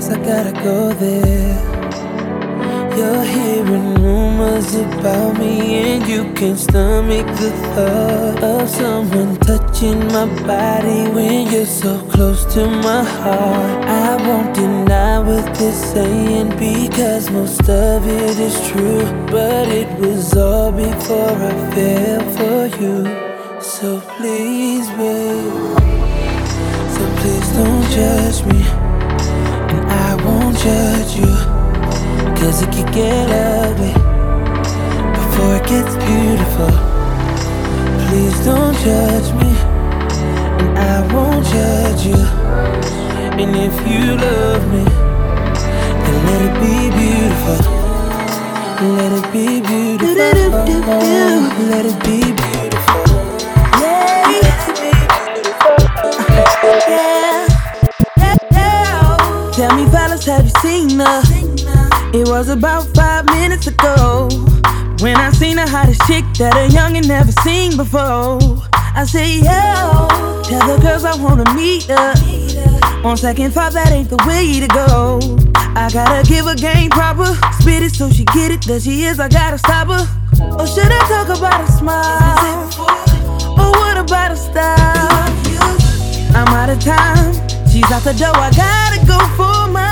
Guess 0.01 0.11
I 0.11 0.19
gotta 0.25 0.53
go 0.65 0.93
there. 0.95 1.61
You're 2.97 3.25
hearing 3.25 3.95
rumors 4.03 4.75
about 4.75 5.39
me, 5.39 5.77
and 5.79 6.09
you 6.09 6.33
can't 6.33 6.59
stomach 6.59 7.27
the 7.39 7.51
thought 7.75 8.43
of 8.43 8.69
someone 8.69 9.37
touching 9.37 10.01
my 10.09 10.27
body 10.47 11.11
when 11.11 11.53
you're 11.53 11.67
so 11.67 12.01
close 12.13 12.45
to 12.55 12.67
my 12.67 13.05
heart. 13.05 13.85
I 13.85 14.17
won't 14.27 14.55
deny 14.55 15.19
what 15.19 15.55
they're 15.55 15.73
saying 15.73 16.51
because 16.51 17.31
most 17.31 17.69
of 17.69 18.07
it 18.07 18.39
is 18.39 18.57
true, 18.69 19.05
but 19.31 19.69
it 19.69 19.91
was 19.99 20.35
all 20.37 20.73
before 20.73 21.37
I 21.51 21.53
fell 21.75 22.23
for 22.37 22.61
you. 22.83 22.97
So 23.61 24.01
please, 24.17 24.89
babe, 24.99 25.53
so 26.95 27.03
please 27.21 27.49
don't 27.53 27.85
judge 27.97 28.41
me, 28.51 28.61
judge 30.63 31.17
you. 31.17 31.33
Cause 32.37 32.63
it 32.63 32.71
could 32.73 32.93
get 32.93 33.31
ugly 33.31 33.95
before 35.17 35.57
it 35.57 35.67
gets 35.67 35.95
beautiful. 36.05 36.73
Please 38.07 38.37
don't 38.45 38.77
judge 38.85 39.33
me, 39.41 39.51
and 40.61 40.79
I 40.79 40.97
won't 41.15 41.45
judge 41.47 42.07
you. 42.07 42.23
And 43.41 43.57
if 43.57 43.75
you 43.89 44.17
love 44.17 44.63
me, 44.73 44.85
then 46.05 46.19
let 46.29 46.41
it 46.49 46.55
be 46.61 46.77
beautiful. 47.01 47.59
Let 48.99 49.13
it 49.13 49.27
be 49.33 49.61
beautiful. 49.61 50.15
Let 51.71 51.87
it 51.87 51.99
be 52.05 52.21
beautiful. 52.21 52.60
Fellas, 60.21 60.27
have 60.27 60.45
you 60.45 60.71
seen 60.71 60.99
her? 60.99 61.23
It 62.13 62.29
was 62.29 62.49
about 62.49 62.87
five 62.95 63.25
minutes 63.27 63.67
ago 63.67 64.29
when 65.01 65.17
I 65.17 65.31
seen 65.33 65.57
the 65.57 65.67
hottest 65.67 66.01
chick 66.07 66.25
that 66.39 66.55
a 66.57 66.69
youngin' 66.73 67.07
never 67.07 67.33
seen 67.43 67.77
before. 67.77 68.39
I 68.73 69.05
say, 69.07 69.37
yo, 69.37 70.43
tell 70.45 70.67
the 70.67 70.79
girls 70.83 71.05
I 71.05 71.17
wanna 71.17 71.53
meet 71.55 71.85
her. 71.85 72.15
On 73.05 73.17
second 73.17 73.53
thought, 73.53 73.73
that 73.73 73.93
ain't 73.93 74.11
the 74.11 74.19
way 74.27 74.61
to 74.61 74.69
go. 74.69 75.21
I 75.77 75.89
gotta 75.93 76.29
give 76.29 76.45
her 76.47 76.55
game 76.55 76.91
proper, 76.91 77.35
spit 77.61 77.83
it 77.83 77.95
so 77.95 78.11
she 78.11 78.25
get 78.27 78.51
it. 78.51 78.63
There 78.63 78.81
she 78.81 79.05
is, 79.05 79.21
I 79.21 79.29
gotta 79.29 79.59
stop 79.59 79.89
her. 79.89 80.05
Or 80.59 80.67
should 80.67 80.91
I 80.91 81.01
talk 81.09 81.29
about 81.39 81.69
a 81.69 81.73
smile? 81.73 82.69
Or 83.57 83.71
what 83.71 83.97
about 83.97 84.33
a 84.33 84.37
style? 84.37 85.31
I'm 86.35 86.49
out 86.49 86.69
of 86.69 86.81
time. 86.81 87.33
She's 87.71 87.89
out 87.93 88.03
the 88.03 88.13
door. 88.15 88.35
I 88.35 88.51
gotta 88.51 89.07
go 89.07 89.19
for 89.37 89.71
mine. 89.71 89.90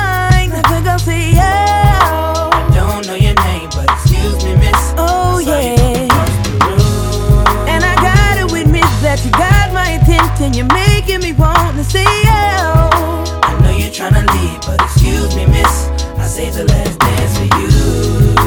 Think 0.79 0.91
I'll 0.91 0.99
say 1.01 1.33
yeah. 1.33 2.51
I 2.53 2.71
don't 2.73 3.05
know 3.09 3.17
your 3.17 3.35
name, 3.35 3.69
but 3.75 3.91
excuse 3.91 4.39
me, 4.45 4.55
miss. 4.55 4.95
Oh 4.97 5.41
you 5.41 5.51
yeah. 5.51 6.07
And 7.67 7.83
I 7.83 7.95
gotta 7.99 8.47
admit 8.47 8.87
that 9.03 9.19
you 9.25 9.33
got 9.33 9.75
my 9.75 9.99
attention. 9.99 10.55
You're 10.55 10.71
making 10.71 11.27
me 11.27 11.33
wanna 11.33 11.83
say 11.83 12.07
yeah. 12.23 12.91
I 13.43 13.59
know 13.59 13.75
you're 13.75 13.91
tryna 13.91 14.23
leave, 14.39 14.63
but 14.71 14.79
excuse 14.81 15.35
me, 15.35 15.47
miss. 15.47 15.91
I 16.15 16.31
saved 16.31 16.55
the 16.55 16.65
last 16.71 16.97
dance 17.01 17.35
for 17.43 17.51
you. 17.59 17.75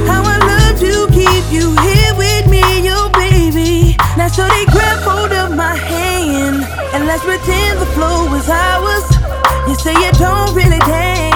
How 0.08 0.24
I 0.24 0.40
love 0.40 0.80
to 0.80 1.12
keep 1.12 1.44
you 1.52 1.76
here 1.84 2.16
with 2.16 2.48
me, 2.48 2.64
yo 2.88 3.12
baby. 3.12 3.98
Now 4.16 4.30
so 4.30 4.48
they 4.48 4.64
grab 4.72 5.04
hold 5.04 5.34
of 5.34 5.52
my 5.54 5.76
hand 5.76 6.64
and 6.96 7.06
let's 7.06 7.26
pretend 7.28 7.82
the 7.82 7.92
flow 7.92 8.32
is 8.40 8.48
ours. 8.48 9.20
You 9.68 9.76
say 9.76 9.92
you 10.00 10.12
don't 10.16 10.56
really 10.56 10.80
dance. 10.88 11.31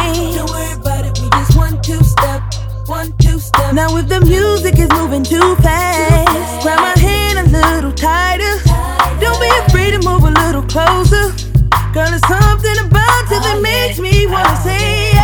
Now 3.76 3.98
if 3.98 4.08
the 4.08 4.22
music 4.22 4.80
is 4.80 4.88
moving 4.92 5.22
too 5.22 5.54
fast, 5.58 6.64
grab 6.64 6.80
my 6.80 6.98
hand 6.98 7.40
a 7.40 7.44
little 7.44 7.92
tighter. 7.92 8.56
Don't 9.20 9.38
be 9.38 9.50
afraid 9.68 9.92
to 9.92 10.00
move 10.00 10.24
a 10.24 10.32
little 10.32 10.64
closer. 10.64 11.36
Girl, 11.92 12.08
there's 12.08 12.26
something 12.26 12.78
about 12.88 13.30
you 13.30 13.42
that 13.42 13.60
makes 13.62 14.00
me 14.00 14.28
wanna 14.28 14.56
say 14.64 15.15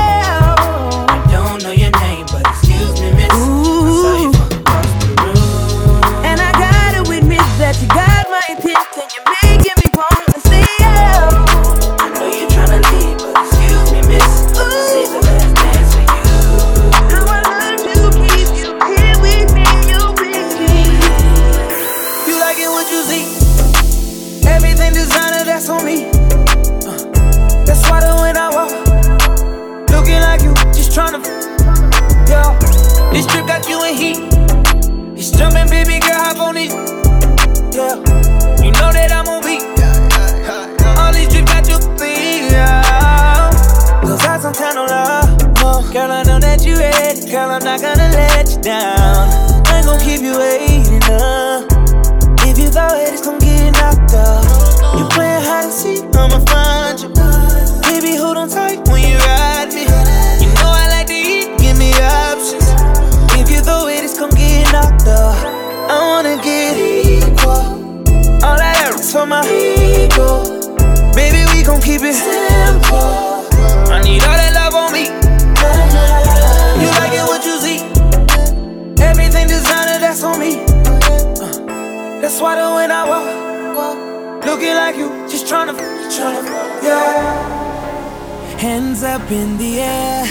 in 89.31 89.57
the 89.57 89.79
air. 89.79 90.23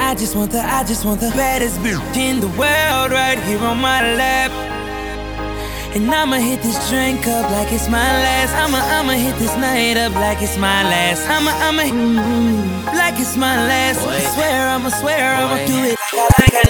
I 0.00 0.14
just 0.14 0.34
want 0.34 0.50
the, 0.52 0.60
I 0.60 0.82
just 0.84 1.04
want 1.04 1.20
the 1.20 1.30
baddest 1.30 1.78
bitch 1.80 2.16
in 2.16 2.40
the 2.40 2.48
world 2.48 3.12
right 3.12 3.38
here 3.44 3.60
on 3.60 3.78
my 3.78 4.00
lap. 4.14 4.50
And 5.94 6.08
I'ma 6.10 6.36
hit 6.36 6.62
this 6.62 6.78
drink 6.88 7.26
up 7.26 7.50
like 7.50 7.72
it's 7.72 7.88
my 7.88 7.98
last. 7.98 8.54
I'ma, 8.54 8.78
I'ma 8.78 9.12
hit 9.12 9.36
this 9.38 9.54
night 9.56 9.96
up 9.96 10.14
like 10.14 10.40
it's 10.40 10.56
my 10.56 10.82
last. 10.84 11.28
I'ma, 11.28 11.50
I'ma, 11.66 11.82
mm, 11.82 12.84
like 12.94 13.18
it's 13.18 13.36
my 13.36 13.56
last. 13.66 14.00
I 14.06 14.20
swear, 14.34 14.68
I'ma 14.68 14.88
swear, 14.90 15.34
I'ma 15.34 15.56
do 15.66 15.78
it 15.90 15.98
like 16.14 16.30
I, 16.30 16.42
like 16.42 16.54
I 16.54 16.69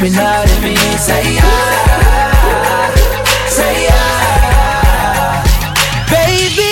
me 0.00 0.10
know 0.10 0.44
let 0.46 0.62
me 0.62 0.76
say 0.96 1.38
ah, 1.40 2.92
say 3.48 3.88
ah. 3.90 5.44
Baby, 6.08 6.70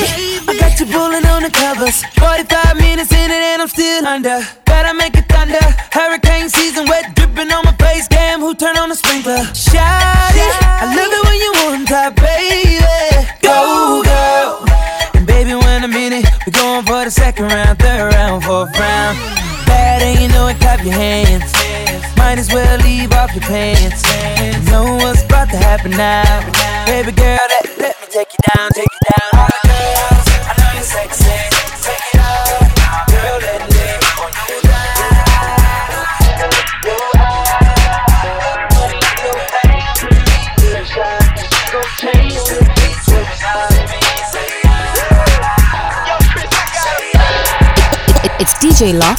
I 0.48 0.56
got 0.58 0.80
you 0.80 0.86
pulling 0.86 1.26
on 1.26 1.42
the 1.42 1.50
covers. 1.50 2.02
45 2.18 2.76
minutes 2.76 3.12
in 3.12 3.30
it 3.30 3.42
and 3.52 3.62
I'm 3.62 3.68
still 3.68 4.06
under. 4.06 4.57
Taylor. 48.88 49.17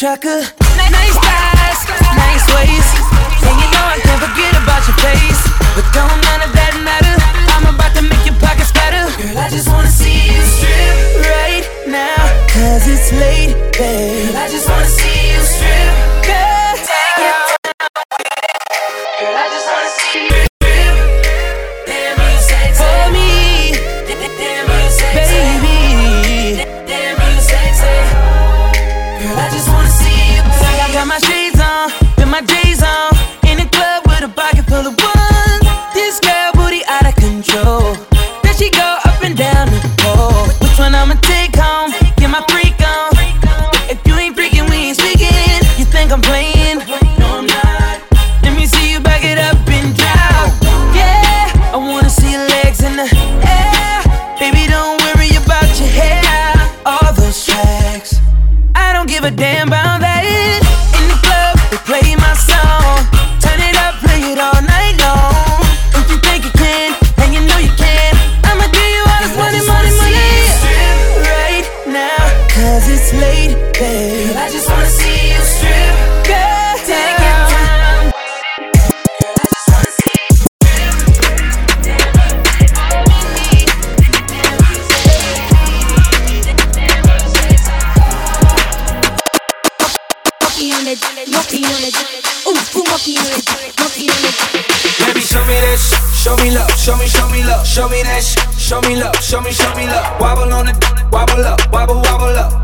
tracker. 0.00 0.40
Nice, 0.78 0.90
nice 0.90 1.84
guys, 1.84 2.16
nice 2.16 2.54
ways. 2.54 2.79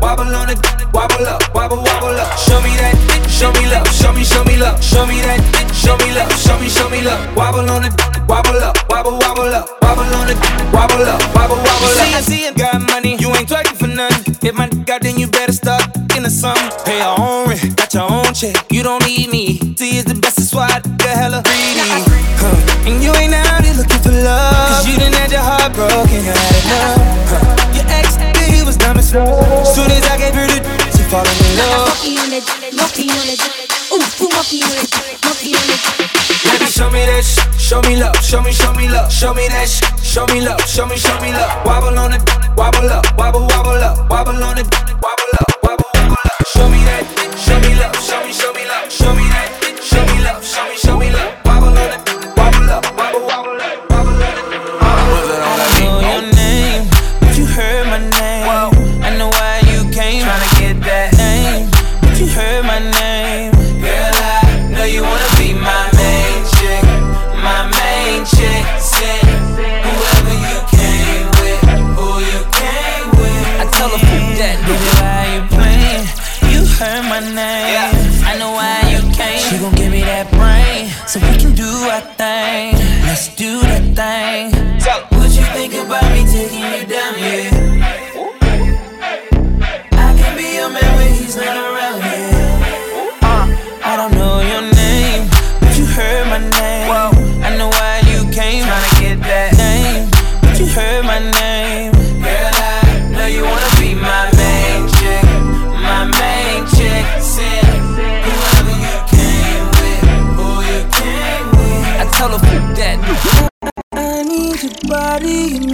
Wobble 0.07 0.33
on 0.39 0.49
it, 0.49 0.57
wobble 0.93 1.27
up, 1.27 1.53
wobble, 1.53 1.83
wobble 1.83 2.15
up. 2.15 2.31
Show 2.39 2.61
me 2.63 2.71
that, 2.79 2.95
show 3.27 3.51
me 3.51 3.67
love, 3.67 3.83
show 3.91 4.13
me, 4.15 4.23
show 4.23 4.41
me 4.47 4.55
love, 4.55 4.79
show 4.81 5.05
me 5.05 5.19
that, 5.19 5.43
show 5.75 5.99
me 5.99 6.15
love, 6.15 6.31
show 6.39 6.57
me, 6.63 6.69
show 6.69 6.87
me 6.87 7.01
love. 7.03 7.19
Wobble 7.35 7.67
on 7.69 7.83
it, 7.83 7.91
wobble 8.23 8.55
up, 8.63 8.79
wobble, 8.87 9.19
wobble 9.19 9.51
up, 9.51 9.67
wobble 9.83 10.07
on 10.15 10.31
it, 10.31 10.39
wobble 10.71 11.03
up, 11.03 11.19
wobble, 11.35 11.59
wobble 11.59 11.91
up. 11.91 11.99
See 11.99 12.15
I 12.15 12.21
see 12.23 12.45
you 12.47 12.53
got 12.55 12.79
money, 12.87 13.17
you 13.19 13.35
ain't 13.35 13.49
twerking 13.51 13.75
for 13.75 13.87
nothing. 13.91 14.37
If 14.47 14.55
my 14.55 14.69
dick 14.69 14.89
out, 14.89 15.01
then 15.01 15.19
you 15.19 15.27
better 15.27 15.51
stop 15.51 15.83
into 16.15 16.31
something. 16.31 16.71
Pay 16.87 17.03
your 17.03 17.19
own 17.19 17.49
rent, 17.51 17.75
got 17.75 17.93
your 17.93 18.07
own 18.07 18.31
check, 18.33 18.55
you 18.71 18.83
don't 18.83 19.03
need 19.05 19.27
me. 19.27 19.59
See, 19.75 19.99
it's 19.99 20.07
the 20.07 20.15
best, 20.15 20.37
that's 20.37 20.55
why 20.55 20.71
I 20.71 20.79
got 21.03 21.19
hella 21.19 21.43
greedy. 21.43 21.83
Huh. 22.39 22.87
And 22.87 23.03
you 23.03 23.11
ain't 23.19 23.35
out 23.35 23.59
here 23.59 23.75
looking 23.75 23.99
for 23.99 24.15
love, 24.15 24.71
cause 24.71 24.87
you 24.87 24.95
done 25.03 25.11
had 25.11 25.35
your 25.35 25.43
heart 25.43 25.75
broken, 25.75 26.23
had 26.23 26.55
enough. 26.63 27.27
Huh. 27.27 27.56
Soon 29.17 29.89
as 29.89 30.05
I 30.05 30.17
gave 30.21 30.35
her 30.37 30.45
the, 30.45 30.61
she 30.93 31.01
falling 31.09 31.25
in 31.25 31.57
love. 31.57 31.97
Baby, 36.45 36.65
show 36.69 36.89
me 36.93 37.01
that 37.09 37.25
sh- 37.25 37.41
show 37.57 37.81
me 37.81 37.97
love, 37.97 38.15
show 38.21 38.41
me, 38.41 38.51
show 38.53 38.71
me 38.73 38.87
love, 38.87 39.11
show 39.11 39.33
me 39.33 39.47
that 39.49 39.65
sh- 39.67 39.81
show 40.05 40.25
me 40.27 40.41
love, 40.45 40.61
show 40.69 40.85
me, 40.85 40.97
show 40.97 41.17
me 41.21 41.33
love. 41.33 41.49
Wobble 41.65 41.97
on 41.97 42.13
it, 42.13 42.21
wobble 42.55 42.89
up, 42.93 43.05
wobble, 43.17 43.41
wobble 43.49 43.81
up, 43.81 44.07
wobble 44.09 44.37
on 44.43 44.57
it, 44.59 44.67
wobble 45.01 45.33
up, 45.41 45.49
wobble, 45.65 45.85
wobble 45.97 46.13
up. 46.13 46.45
Show 46.53 46.69
me 46.69 46.77
that, 46.85 46.96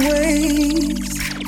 ways 0.04 0.98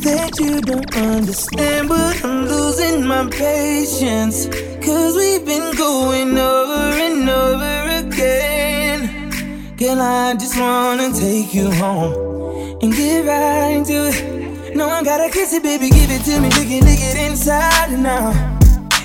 that 0.03 0.39
you 0.41 0.61
don't 0.61 0.97
understand, 0.97 1.89
but 1.89 2.25
I'm 2.25 2.47
losing 2.47 3.07
my 3.07 3.29
patience. 3.29 4.47
Cause 4.85 5.17
we've 5.17 5.45
been 5.45 5.75
going 5.77 6.39
over 6.39 6.85
and 7.07 7.29
over 7.29 8.07
again. 8.07 9.77
Girl, 9.77 10.01
I 10.01 10.35
just 10.35 10.59
wanna 10.59 11.13
take 11.13 11.53
you 11.55 11.71
home 11.73 12.79
and 12.83 12.93
get 12.95 13.27
right 13.27 13.77
into 13.77 14.09
it. 14.11 14.75
No, 14.77 14.89
I 14.89 15.03
gotta 15.03 15.31
kiss 15.31 15.53
it, 15.53 15.63
baby, 15.63 15.91
give 15.91 16.11
it 16.11 16.23
to 16.25 16.41
me, 16.41 16.49
lick 16.51 16.71
it, 16.71 16.85
lick 16.85 17.01
it 17.01 17.17
inside 17.31 17.91
and 17.91 18.07
out. 18.07 18.35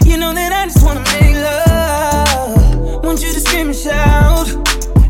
You 0.05 0.17
know 0.17 0.33
that 0.33 0.51
I 0.53 0.65
just 0.65 0.83
wanna 0.85 1.03
make 1.11 1.35
love. 1.35 3.03
Want 3.03 3.21
you 3.21 3.33
to 3.33 3.39
scream 3.39 3.67
and 3.67 3.75
shout. 3.75 4.47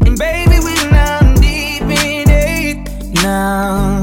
And 0.06 0.18
baby, 0.18 0.58
we're 0.66 0.92
now 0.92 1.20
deep 1.36 1.84
in 1.84 2.30
it. 2.30 2.78
Now, 3.24 4.01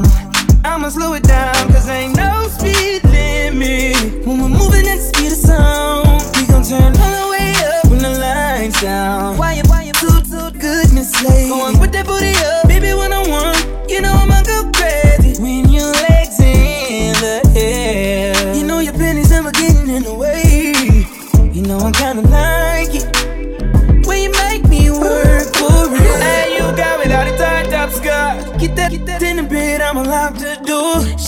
I'ma 0.89 1.01
slow 1.01 1.13
it 1.13 1.21
down, 1.23 1.53
cause 1.71 1.87
ain't 1.87 2.17
no 2.17 2.47
speed 2.47 3.03
limit. 3.03 4.25
When 4.25 4.41
we're 4.41 4.49
moving 4.49 4.87
at 4.87 4.97
the 4.97 5.11
speed 5.13 5.31
of 5.33 5.37
sound, 5.37 6.23
we 6.35 6.47
gon' 6.47 6.63
turn 6.63 6.97
all 6.97 7.25
the 7.25 7.29
way 7.29 7.53
up 7.77 7.85
when 7.91 7.99
the 7.99 8.09
lights 8.09 8.81
down. 8.81 9.37
Why 9.37 9.53
you, 9.53 9.63
why 9.67 9.83
you, 9.83 9.93
toot, 9.93 10.25
toot, 10.25 10.53
goodness, 10.59 11.13
lady. 11.23 11.49
Go 11.49 11.61
on, 11.61 11.77
put 11.77 11.91
that 11.91 12.07
booty 12.07 12.33
up, 12.41 12.58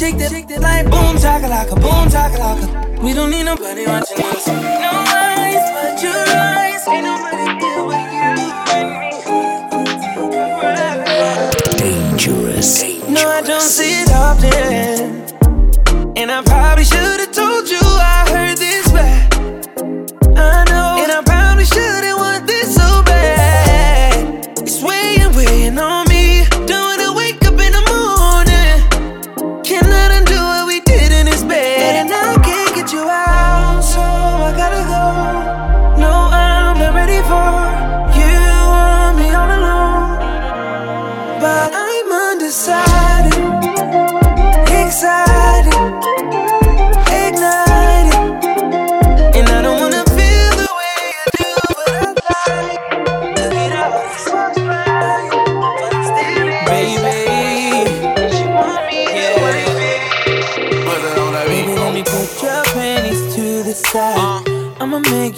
Shake 0.01 0.17
that, 0.17 0.31
shake 0.31 0.47
that 0.47 0.61
like 0.61 0.89
boom, 0.89 1.15
chakalaka, 1.15 1.75
boom, 1.79 2.09
chakalaka. 2.09 2.65
We 3.03 3.13
don't 3.13 3.29
need 3.29 3.43
nobody 3.43 3.85
watching 3.85 4.17
us. 4.17 4.47
No 4.47 4.89
eyes 5.13 5.61
but 5.77 6.01
your 6.01 6.25
eyes. 6.41 6.87
Ain't 6.89 7.05
nobody 7.05 7.45
but 7.61 8.09
you. 8.09 8.41
Dangerous. 11.77 12.81
No, 13.07 13.29
I 13.29 13.41
don't 13.45 13.61
see 13.61 14.01
it 14.01 14.09
often. 14.09 15.21
And 16.17 16.31
I 16.31 16.41
probably 16.45 16.83
should've 16.83 17.31
told 17.31 17.69
you 17.69 17.80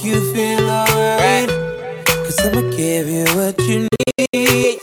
make 0.04 0.14
you 0.14 0.34
feel 0.34 0.70
alright. 0.70 1.50
Cause 2.06 2.40
I'ma 2.40 2.62
give 2.76 3.08
you 3.08 3.26
what 3.36 3.60
you 3.60 3.88
need. 4.36 4.80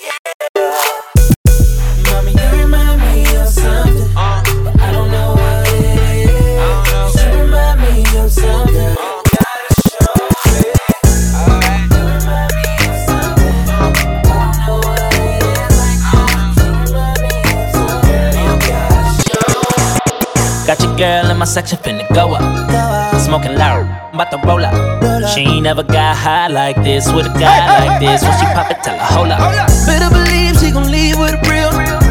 Got 20.66 20.81
your 20.83 20.97
girl 20.97 21.31
in 21.31 21.37
my 21.37 21.45
section 21.45 21.79
finna 21.79 22.07
go 22.14 22.35
up. 22.35 23.21
Smoking 23.21 23.57
loud, 23.57 24.14
about 24.14 24.31
to 24.31 24.39
roll 24.47 24.64
up. 24.64 25.00
She 25.35 25.43
ain't 25.43 25.62
never 25.62 25.85
got 25.85 26.16
high 26.16 26.49
like 26.49 26.76
this 26.83 27.07
with 27.12 27.26
a 27.26 27.35
guy 27.39 27.87
like 27.87 28.01
this. 28.01 28.22
When 28.22 28.33
she 28.39 28.47
pop 28.47 28.70
it, 28.70 28.83
tell 28.83 28.99
her 28.99 29.05
hold 29.14 29.31
up. 29.31 29.39
Better 29.87 30.11
believe 30.11 30.59
she 30.59 30.72
gon' 30.72 30.91
leave 30.91 31.18
with 31.18 31.35
a 31.35 31.41
real. 31.49 31.70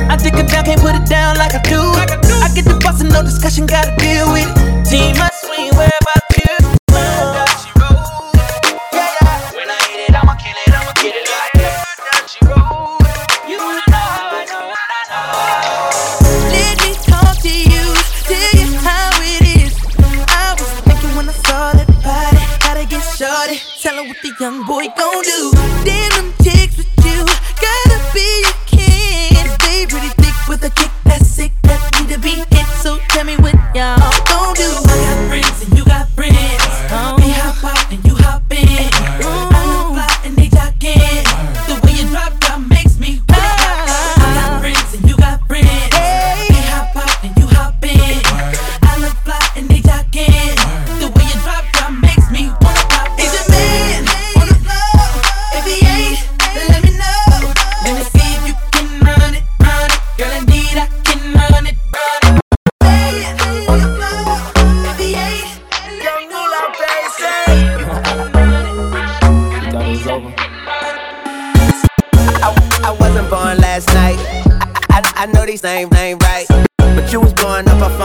I 0.10 0.16
take 0.16 0.36
her 0.36 0.48
down, 0.48 0.64
can't 0.64 0.80
put 0.80 0.96
it 0.96 1.06
down 1.06 1.36
like 1.36 1.54
I 1.54 1.62
do. 1.68 1.82
I 1.82 2.48
get 2.56 2.64
the 2.64 2.80
boss 2.82 3.02
and 3.02 3.12
no 3.12 3.22
discussion, 3.22 3.66
gotta 3.66 3.94
deal 3.98 4.32
with 4.32 4.48
it. 4.48 4.86
Team, 4.88 5.16
I 5.20 5.30
swing, 5.36 5.76
where 5.76 5.92
about 6.02 6.29
I 72.90 72.94
wasn't 72.94 73.30
born 73.30 73.60
last 73.60 73.88
night. 73.94 74.18
I, 74.90 74.90
I, 74.90 75.14
I 75.16 75.26
know 75.28 75.46
these 75.46 75.62
names, 75.62 75.92
name, 75.92 76.18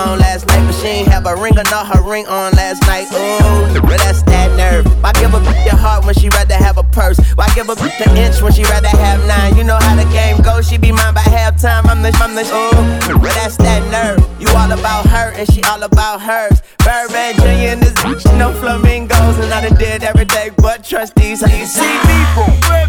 on 0.04 0.18
last 0.18 0.46
night, 0.46 0.64
but 0.66 0.74
she 0.74 0.86
ain't 0.88 1.08
have 1.08 1.26
a 1.26 1.34
ring 1.36 1.56
or 1.58 1.64
not 1.64 1.86
her 1.86 2.02
ring 2.02 2.26
on 2.26 2.52
last 2.52 2.82
night. 2.86 3.06
Ooh, 3.12 3.80
but 3.80 3.98
that's 3.98 4.22
that 4.22 4.54
nerve. 4.56 4.86
Why 5.02 5.12
give 5.14 5.34
a 5.34 5.40
bitch 5.40 5.64
your 5.64 5.76
heart 5.76 6.04
when 6.04 6.14
she 6.14 6.28
rather 6.30 6.54
have 6.54 6.78
a 6.78 6.82
purse? 6.82 7.18
Why 7.34 7.48
give 7.54 7.68
a 7.68 7.74
bitch 7.74 7.98
an 8.06 8.16
inch 8.16 8.42
when 8.42 8.52
she 8.52 8.62
rather 8.64 8.88
have 8.88 9.24
nine? 9.26 9.56
You 9.56 9.64
know 9.64 9.78
how 9.80 9.96
the 9.96 10.08
game 10.12 10.40
goes, 10.42 10.68
she 10.68 10.78
be 10.78 10.92
mine 10.92 11.14
by 11.14 11.22
halftime. 11.22 11.86
I'm 11.86 12.02
the, 12.02 12.12
I'm 12.20 12.34
the, 12.34 12.42
ooh, 12.42 13.18
but 13.18 13.32
that's 13.34 13.56
that 13.58 13.82
nerve. 13.90 14.20
You 14.40 14.48
all 14.56 14.70
about 14.72 15.06
her 15.06 15.32
and 15.36 15.50
she 15.52 15.62
all 15.64 15.82
about 15.82 16.20
hers. 16.20 16.62
Birdman 16.84 17.34
Jr. 17.36 17.76
and 17.76 17.82
this 17.82 17.94
bitch, 18.04 18.24
no 18.38 18.52
flamingos, 18.52 19.38
and 19.38 19.52
I 19.52 19.68
done 19.68 19.78
did 19.78 20.02
everything 20.02 20.52
but 20.58 20.84
trust 20.84 21.14
these. 21.14 21.40
How 21.40 21.54
you 21.54 21.66
see 21.66 21.82
me? 21.82 22.18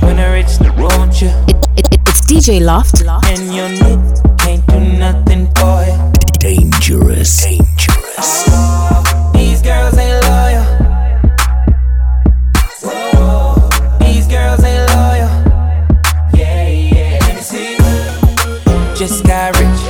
When 0.05 0.19
I 0.19 0.33
reach 0.33 0.57
the 0.57 0.71
want 0.77 1.21
you. 1.21 1.29
It, 1.47 1.55
it, 1.77 1.93
it, 1.93 1.99
it's 2.07 2.25
DJ 2.25 2.61
Loft. 2.61 3.01
And 3.01 3.53
your 3.53 3.69
nigga 3.69 4.39
can't 4.39 4.65
do 4.67 4.79
nothing 4.79 5.47
for 5.55 5.83
you. 5.85 6.04
Dangerous. 6.39 7.43
Dangerous. 7.43 8.45
These 9.33 9.61
girls 9.61 9.97
ain't 9.97 10.23
loyal. 10.25 10.65
These 13.99 14.27
girls 14.27 14.63
ain't 14.63 14.89
loyal. 14.93 15.29
Yeah, 16.33 16.69
yeah. 16.69 17.19
Let 17.21 17.35
me 17.35 17.41
see. 17.41 17.77
Just 18.95 19.25
got 19.25 19.57
rich. 19.59 19.81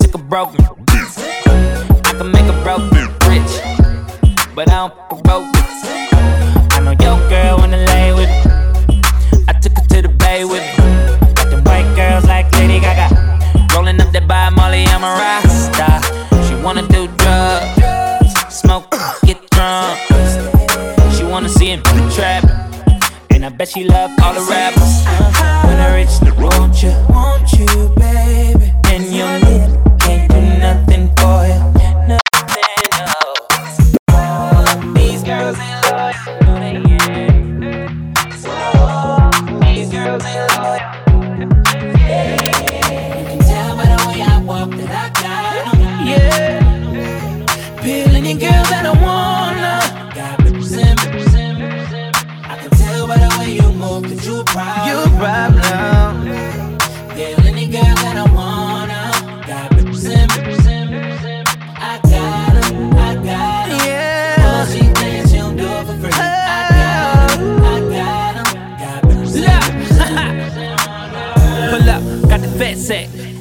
Took 0.00 0.14
a 0.14 0.18
broken. 0.18 0.64
I 0.88 2.14
can 2.18 2.30
make 2.32 2.46
a 2.46 2.62
broken 2.62 3.06
rich. 3.28 3.60
But 4.54 4.68
I 4.70 4.88
don't 4.88 5.22
broke. 5.22 5.46
I 6.72 6.80
know 6.82 6.92
your 6.92 7.28
girl 7.28 7.58
wanna 7.58 7.84
lay 7.84 8.12
with 8.12 8.30
me. 8.88 9.02
I 9.48 9.52
took 9.60 9.76
her 9.78 9.86
to 9.88 10.02
the 10.02 10.08
bay 10.08 10.44
with 10.44 10.62
me. 10.78 11.34
Got 11.34 11.50
them 11.50 11.64
white 11.64 11.94
girls 11.94 12.24
like 12.24 12.50
Lady 12.52 12.80
Gaga. 12.80 13.25
Rolling 13.76 14.00
up 14.00 14.10
that 14.12 14.26
by 14.26 14.48
Molly, 14.48 14.84
I'm 14.86 15.04
a 15.04 15.12
rasta. 15.20 16.00
She 16.48 16.54
wanna 16.64 16.80
do 16.88 17.08
drugs, 17.18 18.32
smoke, 18.48 18.90
get 19.26 19.38
drunk. 19.50 20.00
She 21.12 21.24
wanna 21.24 21.50
see 21.50 21.66
him 21.66 21.82
trap. 22.10 22.42
And 23.32 23.44
I 23.44 23.50
bet 23.50 23.68
she 23.68 23.84
love 23.84 24.12
all 24.22 24.32
the 24.32 24.40
rappers. 24.48 25.04
When 25.66 25.78
I 25.78 25.94
reach 25.94 26.18
the 26.20 26.32
want 26.40 26.82
you, 26.82 26.92
want 27.10 27.52
you, 27.52 27.92
baby. 27.96 28.72
And 28.86 29.04
your 29.14 29.75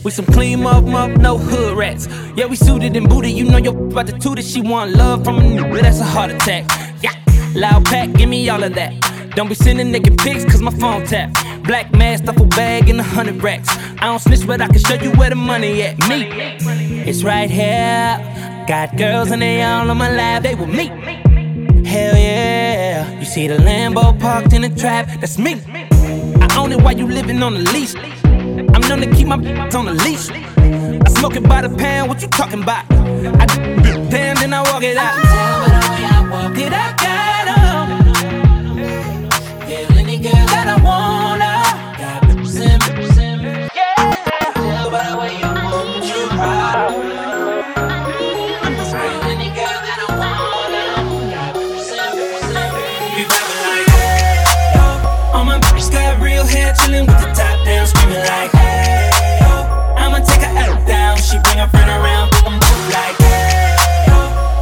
We 0.05 0.11
some 0.11 0.27
clean 0.27 0.61
muff, 0.61 0.83
no 0.83 1.39
hood 1.39 1.75
rats. 1.75 2.07
Yeah, 2.35 2.45
we 2.45 2.55
suited 2.55 2.95
and 2.95 3.09
booted. 3.09 3.31
You 3.31 3.43
know 3.43 3.57
your 3.57 3.75
about 3.75 4.05
the 4.05 4.11
toot 4.11 4.37
it. 4.37 4.45
She 4.45 4.61
want 4.61 4.91
love 4.91 5.23
from 5.23 5.39
a 5.39 5.41
nigga, 5.41 5.81
that's 5.81 5.99
a 5.99 6.03
heart 6.03 6.29
attack. 6.29 6.63
Yeah, 7.01 7.11
loud 7.55 7.85
pack, 7.85 8.13
give 8.13 8.29
me 8.29 8.47
all 8.47 8.63
of 8.63 8.75
that. 8.75 8.93
Don't 9.35 9.49
be 9.49 9.55
sending 9.55 9.91
naked 9.91 10.19
pics, 10.19 10.45
cause 10.45 10.61
my 10.61 10.69
phone 10.69 11.07
tap. 11.07 11.33
Black 11.63 11.91
mask, 11.91 12.25
duffel 12.25 12.45
bag, 12.45 12.87
and 12.87 12.99
a 12.99 13.03
hundred 13.03 13.41
racks. 13.41 13.67
I 13.99 14.05
don't 14.05 14.19
snitch, 14.19 14.45
but 14.45 14.61
I 14.61 14.67
can 14.67 14.77
show 14.77 14.93
you 14.93 15.09
where 15.13 15.31
the 15.31 15.35
money 15.35 15.81
at. 15.81 15.97
Me, 16.07 16.29
it's 17.09 17.23
right 17.23 17.49
here. 17.49 18.19
Got 18.67 18.97
girls 18.97 19.31
and 19.31 19.41
they 19.41 19.63
all 19.63 19.89
on 19.89 19.97
my 19.97 20.11
lap, 20.11 20.43
they 20.43 20.53
with 20.53 20.69
me. 20.69 20.85
Hell 21.83 22.15
yeah. 22.15 23.19
You 23.19 23.25
see 23.25 23.47
the 23.47 23.57
Lambo 23.57 24.19
parked 24.19 24.53
in 24.53 24.61
the 24.61 24.69
trap, 24.69 25.07
that's 25.19 25.39
me. 25.39 25.59
I 25.71 26.57
own 26.59 26.71
it 26.73 26.81
while 26.83 26.95
you 26.95 27.07
living 27.07 27.41
on 27.41 27.55
the 27.55 27.71
leash. 27.71 27.95
Known 28.87 29.01
to 29.01 29.07
keep 29.15 29.27
my 29.27 29.35
on 29.35 29.85
the 29.85 29.93
leash. 30.05 30.29
I 30.29 31.09
smoke 31.17 31.35
it 31.35 31.43
by 31.43 31.61
the 31.61 31.69
pound, 31.75 32.07
what 32.09 32.21
you 32.21 32.27
talking 32.27 32.61
about? 32.61 32.85
I 32.91 33.45
damn, 34.11 34.35
then 34.35 34.53
I 34.53 34.61
walk 34.61 34.83
it 34.83 34.95
out. 34.95 35.15
Did 36.53 36.71
I 36.71 36.93
got 36.93 37.47
'em? 37.47 37.87
Yeah, 39.67 39.99
any 39.99 40.17
girl 40.19 40.45
that 40.53 40.67
I 40.67 40.77
wanna. 40.87 41.53
Got 41.97 42.27
represent, 42.27 42.87
represent, 42.87 43.43
represent. 43.43 43.71
Yeah. 43.75 43.95
Tell 44.53 44.89
by 44.91 45.03
the 45.09 45.17
way 45.17 45.31
you 45.41 45.49
move, 45.65 46.05
you 46.05 46.21
I. 46.31 46.43
Got 55.45 55.61
bitches 55.61 56.21
real 56.21 56.45
hair, 56.45 56.73
chillin' 56.73 57.07
with 57.07 57.19
the 57.19 57.27
top 57.33 57.65
down, 57.65 57.87
screaming 57.87 58.19
like, 58.19 58.54
bring 61.55 61.63
her 61.63 61.69
friend 61.69 61.89
around, 61.89 62.29
I'm 62.45 62.53
move 62.53 62.87
like, 62.91 63.15
hey, 63.17 64.05
yo. 64.07 64.17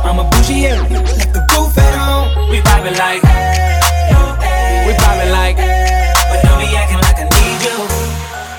I'm 0.05 0.19
a 0.19 0.29
bougie 0.29 0.53
here, 0.53 0.81
left 1.17 1.33
the 1.33 1.41
roof 1.51 1.77
at 1.77 1.93
home. 1.97 2.49
We 2.49 2.57
vibing 2.59 2.97
like, 2.97 3.21
hey, 3.23 4.11
yo, 4.11 4.19
hey. 4.41 4.85
We 4.87 4.93
vibing 4.93 5.31
like, 5.31 5.57
hey, 5.57 6.13
but 6.29 6.41
don't 6.43 6.59
be 6.59 6.67
acting 6.75 7.01
like 7.05 7.17
I 7.17 7.25
need 7.33 7.59
you. 7.65 7.77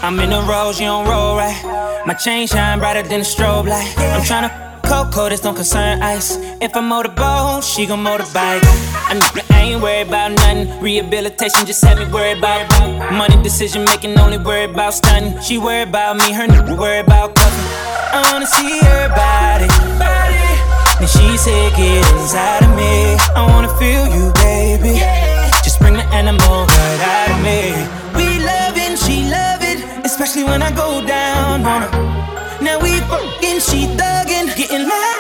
I'm 0.03 0.19
in 0.21 0.31
the 0.31 0.43
rose, 0.43 0.81
you 0.81 0.87
don't 0.87 1.07
roll 1.07 1.37
right. 1.37 2.03
My 2.07 2.15
chain 2.15 2.47
shine 2.47 2.79
brighter 2.81 3.03
than 3.03 3.21
a 3.21 3.25
strobe 3.25 3.69
light. 3.69 3.95
I'm 3.99 4.23
tryna 4.23 4.51
Coco, 4.85 5.29
this 5.29 5.41
don't 5.41 5.55
concern 5.55 6.03
ice. 6.03 6.37
If 6.61 6.77
I 6.77 6.81
motorboat, 6.81 7.65
she 7.65 7.87
gon' 7.87 8.05
motorbike. 8.05 8.61
I, 9.09 9.45
I 9.51 9.54
ain't 9.65 9.83
worried 9.83 10.09
about 10.09 10.33
nothing. 10.33 10.69
Rehabilitation 10.81 11.67
just 11.67 11.85
had 11.85 11.99
me 11.99 12.07
worried 12.13 12.39
about 12.39 12.69
money. 13.13 13.37
Decision 13.43 13.85
making, 13.85 14.19
only 14.19 14.39
worried 14.39 14.71
about 14.71 14.95
stunning. 14.95 15.41
She 15.41 15.59
worried 15.59 15.89
about 15.89 16.17
me, 16.17 16.33
her 16.33 16.47
nigga 16.47 16.77
worried 16.79 17.07
about 17.07 17.35
cuffing. 17.35 17.69
I 18.13 18.21
wanna 18.33 18.47
see 18.47 18.79
her 18.81 19.09
body. 19.09 19.69
and 21.01 21.09
she 21.09 21.37
said, 21.37 21.73
get 21.77 22.05
inside 22.13 22.63
of 22.65 22.73
me. 22.77 23.17
I 23.35 23.43
wanna 23.51 23.73
feel 23.79 24.05
you, 24.17 24.33
baby. 24.45 25.01
Just 25.63 25.81
bring 25.81 25.95
the 25.95 26.07
animal 26.13 26.67
right 26.67 27.01
out 27.15 27.31
of 27.35 27.41
me. 27.49 27.61
We 28.17 28.27
loving, 28.45 28.97
she 28.97 29.25
love 29.29 29.61
it, 29.63 29.79
especially 30.05 30.45
when 30.45 30.63
I 30.63 30.71
go 30.71 31.05
down 31.07 31.65
on 31.65 31.83
her. 31.83 31.91
Now 32.63 32.79
we 32.81 33.01
fucking, 33.11 33.61
she 33.61 33.87
thuggin', 33.99 34.55
getting 34.57 34.89
loud. 34.89 35.14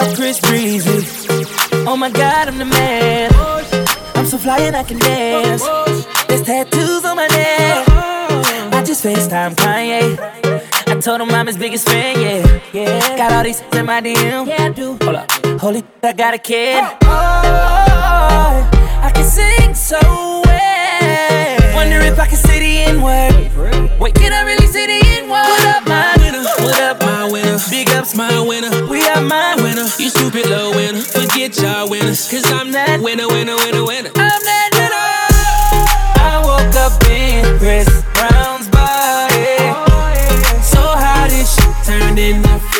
Up 0.00 0.16
Chris 0.16 0.40
Breezy. 0.40 1.06
Oh 1.86 1.96
my 1.96 2.10
god, 2.10 2.48
I'm 2.48 2.58
the 2.58 2.64
man. 2.64 3.30
I'm 4.14 4.26
so 4.26 4.38
fly 4.38 4.60
and 4.60 4.76
I 4.76 4.82
can 4.82 4.98
dance. 4.98 5.62
There's 6.26 6.42
tattoos 6.42 7.04
on 7.04 7.16
my 7.16 7.26
neck. 7.28 7.86
I 8.72 8.82
just 8.84 9.04
FaceTime 9.04 9.54
Kanye. 9.56 10.18
I 10.88 11.00
told 11.00 11.20
him 11.20 11.30
I'm 11.30 11.46
his 11.46 11.56
biggest 11.56 11.88
fan, 11.88 12.20
yeah. 12.20 12.60
yeah. 12.72 13.16
Got 13.16 13.32
all 13.32 13.44
these 13.44 13.60
in 13.72 13.86
my 13.86 14.00
DM. 14.00 14.46
Yeah, 14.46 14.64
I 14.64 14.68
do. 14.70 14.96
Hold 15.02 15.16
up. 15.16 15.30
Holy, 15.60 15.84
I 16.02 16.12
got 16.12 16.34
a 16.34 16.38
kid. 16.38 16.82
Oh, 16.82 16.98
oh, 17.02 17.42
oh, 17.44 18.70
oh. 18.72 19.00
I 19.02 19.10
can 19.14 19.24
sing 19.24 19.74
so 19.74 19.98
well. 20.00 20.49
Wonder 21.80 22.00
if 22.00 22.20
I 22.20 22.26
can 22.26 22.36
say 22.36 22.60
the 22.60 22.92
N 22.92 23.00
word. 23.00 23.32
Wait, 23.98 24.14
can 24.14 24.34
I 24.34 24.42
really 24.42 24.66
say 24.66 24.84
the 24.84 25.00
N 25.16 25.30
word? 25.30 25.48
What 25.48 25.64
up, 25.64 25.88
my 25.88 26.14
winner? 26.20 26.44
What 26.60 26.78
up, 26.78 27.00
my 27.00 27.32
winner? 27.32 27.56
Big 27.70 27.88
ups, 27.96 28.14
my 28.14 28.38
winner. 28.38 28.68
We 28.86 29.00
are 29.08 29.22
my 29.22 29.56
winner. 29.56 29.88
You 29.96 30.10
stupid 30.10 30.44
little 30.44 30.72
winner. 30.72 31.00
Forget 31.00 31.56
y'all 31.56 31.88
winners. 31.88 32.30
Cause 32.30 32.44
I'm 32.52 32.70
that 32.72 33.00
winner, 33.00 33.26
winner, 33.28 33.56
winner, 33.56 33.82
winner. 33.82 34.10
I'm 34.14 34.42
that 34.44 34.70
winner. 34.76 35.08
I 36.20 36.44
woke 36.44 36.76
up 36.84 37.00
in 37.08 37.48
Chris 37.58 37.88
Brown's 38.12 38.68
body. 38.68 39.56
So 40.60 40.84
how 40.84 41.28
this 41.28 41.48
shit 41.48 41.72
turned 41.88 42.18
into 42.18 42.79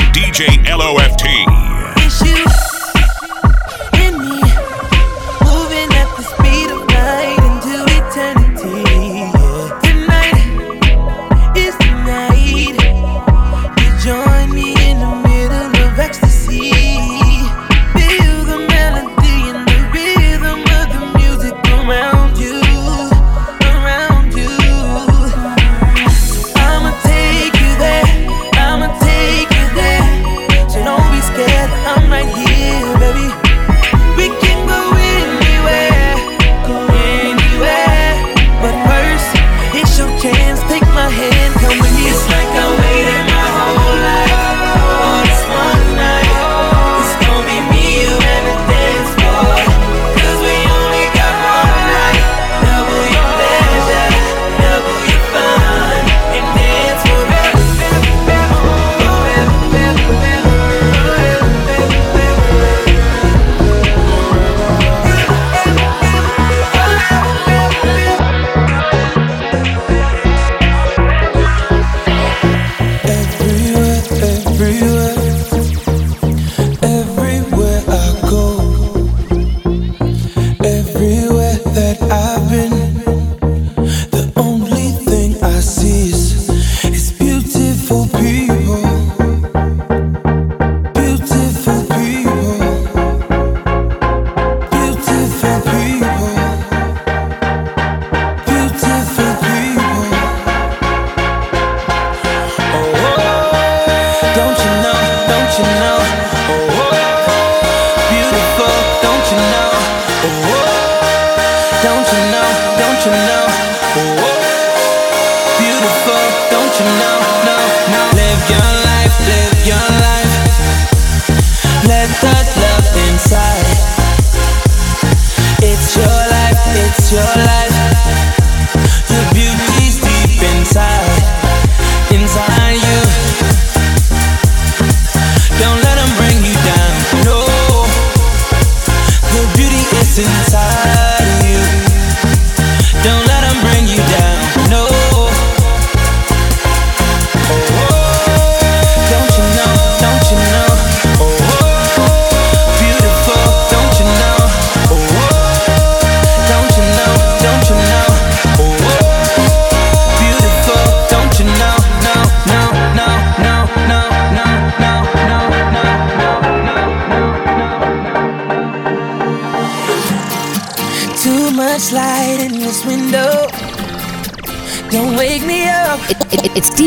DJ 0.21 0.61
LOFT. 0.77 1.50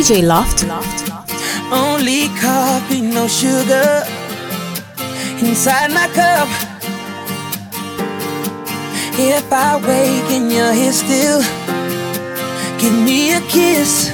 DJ 0.04 0.22
Loft. 0.22 0.64
Only 1.72 2.28
coffee, 2.38 3.00
no 3.00 3.26
sugar 3.26 4.04
inside 5.40 5.92
my 5.92 6.08
cup. 6.12 6.46
If 9.16 9.50
I 9.50 9.76
wake 9.76 10.30
and 10.36 10.52
you're 10.52 10.74
here 10.74 10.92
still, 10.92 11.40
give 12.78 12.92
me 13.02 13.32
a 13.32 13.40
kiss. 13.48 14.12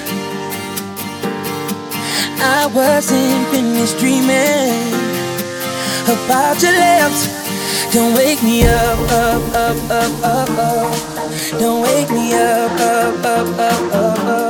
I 2.38 2.70
wasn't 2.72 3.48
finished 3.48 3.98
dreaming 3.98 4.94
about 6.06 6.62
your 6.62 6.70
lips. 6.70 7.20
Don't 7.92 8.14
wake 8.14 8.40
me 8.44 8.62
up, 8.62 8.98
up, 9.10 9.42
up, 9.66 9.90
up, 9.90 10.12
up, 10.22 10.50
up. 10.50 11.58
Don't 11.58 11.82
wake 11.82 12.10
me 12.12 12.34
up, 12.34 12.70
up, 12.78 13.24
up, 13.24 13.58
up, 13.58 13.92
up, 13.92 14.18
up. 14.24 14.49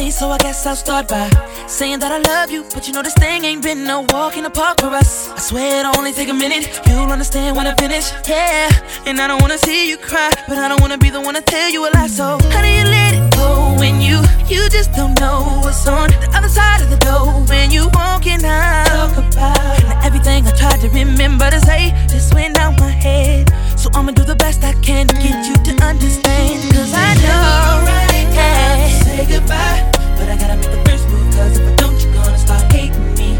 say, 0.00 0.10
so 0.10 0.30
I 0.30 0.38
guess 0.38 0.66
I'll 0.66 0.76
start 0.76 1.08
by 1.08 1.28
saying 1.66 1.98
that 2.00 2.10
I 2.12 2.18
love 2.32 2.50
you. 2.50 2.64
But 2.74 2.86
you 2.86 2.92
know 2.94 3.02
this 3.02 3.14
thing 3.14 3.44
ain't 3.44 3.62
been 3.62 3.84
no 3.84 4.06
walk 4.08 4.36
in 4.36 4.44
the 4.44 4.50
park 4.50 4.80
for 4.80 4.92
us. 5.02 5.28
I 5.30 5.38
swear 5.38 5.80
it'll 5.80 5.98
only 5.98 6.12
take 6.12 6.28
a 6.28 6.38
minute. 6.44 6.64
You'll 6.86 7.10
understand 7.16 7.56
when 7.56 7.66
I 7.66 7.74
finish. 7.74 8.06
Yeah, 8.28 8.70
and 9.06 9.20
I 9.20 9.26
don't 9.28 9.42
wanna 9.42 9.58
see 9.58 9.90
you 9.90 9.98
cry, 9.98 10.30
but 10.48 10.56
I 10.58 10.68
don't 10.68 10.80
wanna 10.80 10.98
be 10.98 11.10
the 11.10 11.20
one 11.20 11.34
to 11.34 11.42
tell 11.42 11.68
you 11.68 11.80
a 11.88 11.90
lie. 11.90 12.06
So 12.06 12.38
how 12.52 12.62
do 12.62 12.70
you 12.78 12.84
let 12.84 13.12
it 13.18 13.26
go 13.34 13.74
when 13.78 14.00
you 14.00 14.18
you 14.48 14.68
just 14.70 14.92
don't 14.92 15.18
know 15.20 15.60
what's 15.64 15.86
on 15.86 16.08
the 16.22 16.30
other 16.36 16.48
side 16.48 16.80
of 16.84 16.88
the 16.90 17.00
door 17.08 17.26
when 17.50 17.70
you 17.70 17.88
walking 17.92 18.42
out? 18.44 18.86
Talk 18.86 19.16
about 19.18 19.82
now 19.88 20.00
everything 20.06 20.46
I 20.46 20.52
tried 20.52 20.80
to 20.80 20.88
remember 20.88 21.50
to 21.50 21.60
say 21.60 21.92
just 22.08 22.32
went 22.34 22.58
out 22.58 22.78
my 22.78 22.88
head. 22.88 23.52
So 23.76 23.90
I'ma 23.94 24.12
do 24.12 24.24
the 24.24 24.36
best 24.36 24.64
I 24.64 24.72
can 24.80 25.08
to 25.08 25.14
get 25.14 25.36
you 25.48 25.56
to 25.68 25.72
understand. 25.84 26.62
Cause 26.72 26.92
I 26.94 27.10
know, 27.24 28.30
yeah. 28.32 29.02
say 29.04 29.26
goodbye, 29.26 29.89
but 30.20 30.28
I 30.28 30.36
gotta 30.36 30.56
make 30.60 30.70
the 30.70 30.82
first 30.84 31.08
move, 31.08 31.32
cause 31.32 31.56
if 31.56 31.66
I 31.66 31.74
don't, 31.76 31.96
you're 31.96 32.12
gonna 32.12 32.36
start 32.36 32.70
hating 32.70 33.14
me. 33.16 33.38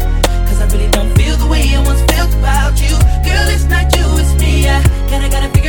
Cause 0.49 0.59
I 0.61 0.65
really 0.73 0.89
don't 0.89 1.13
feel 1.13 1.37
the 1.37 1.45
way 1.45 1.61
I 1.77 1.79
once 1.85 2.01
felt 2.09 2.33
about 2.33 2.73
you. 2.81 2.97
Girl, 3.21 3.45
it's 3.53 3.65
not 3.69 3.93
you, 3.93 4.01
it's 4.17 4.33
me. 4.41 4.65
I 4.67 4.81
kinda 5.07 5.29
gotta 5.29 5.60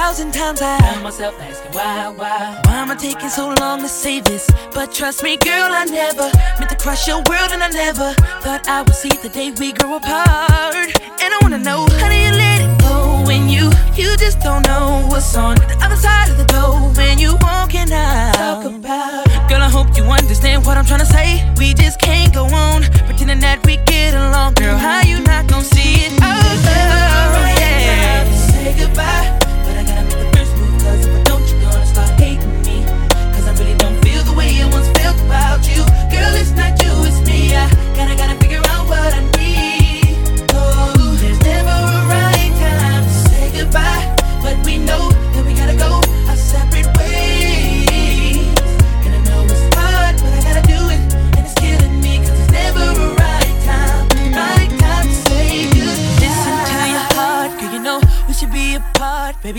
thousand 0.00 0.32
times 0.32 0.62
I 0.62 0.78
Found 0.78 1.02
myself 1.02 1.34
asking 1.40 1.72
why, 1.72 2.08
why? 2.16 2.60
Why 2.64 2.76
am 2.82 2.90
I 2.90 2.94
taking 2.94 3.28
so 3.28 3.54
long 3.60 3.80
to 3.82 3.88
say 3.88 4.20
this? 4.20 4.50
But 4.72 4.92
trust 4.92 5.22
me, 5.22 5.36
girl, 5.36 5.70
I 5.80 5.84
never 5.84 6.28
meant 6.58 6.70
to 6.70 6.76
crush 6.76 7.06
your 7.06 7.20
world, 7.28 7.50
and 7.52 7.62
I 7.62 7.68
never 7.68 8.14
thought 8.44 8.66
I 8.66 8.80
would 8.80 8.94
see 8.94 9.12
the 9.24 9.28
day 9.28 9.50
we 9.60 9.72
grow 9.72 9.96
apart. 9.96 10.88
And 11.22 11.30
I 11.34 11.38
wanna 11.42 11.58
know 11.58 11.80
how 11.98 12.08
do 12.08 12.16
you 12.16 12.32
let 12.44 12.58
it 12.66 12.74
go 12.80 13.22
when 13.28 13.48
you 13.50 13.64
you 14.00 14.16
just 14.16 14.40
don't 14.40 14.64
know 14.66 15.04
what's 15.10 15.36
on 15.36 15.56
the 15.56 15.78
other 15.84 15.96
side 15.96 16.30
of 16.30 16.38
the 16.38 16.48
door 16.56 16.74
when 16.96 17.18
you 17.18 17.36
walking 17.42 17.92
out. 17.92 18.34
Talk 18.34 18.64
about 18.64 19.26
Girl, 19.50 19.62
I 19.62 19.68
hope 19.68 19.88
you 19.98 20.04
understand 20.04 20.64
what 20.64 20.78
I'm 20.78 20.86
trying 20.86 21.04
to 21.06 21.12
say. 21.18 21.28
We 21.58 21.74
just 21.74 22.00
can't 22.00 22.32
go 22.32 22.44
on 22.46 22.84
pretending 23.06 23.40
that 23.40 23.58
we 23.66 23.76
get 23.84 24.14
along. 24.14 24.54
Girl, 24.54 24.78
how 24.78 25.02
you 25.02 25.20
not 25.20 25.46
gonna 25.46 25.64
see 25.64 26.06
it? 26.06 26.12
Oh, 26.22 26.24
oh, 26.24 27.36
oh 27.36 27.48
yeah. 27.60 28.24
Say 28.32 28.74
goodbye, 28.80 29.26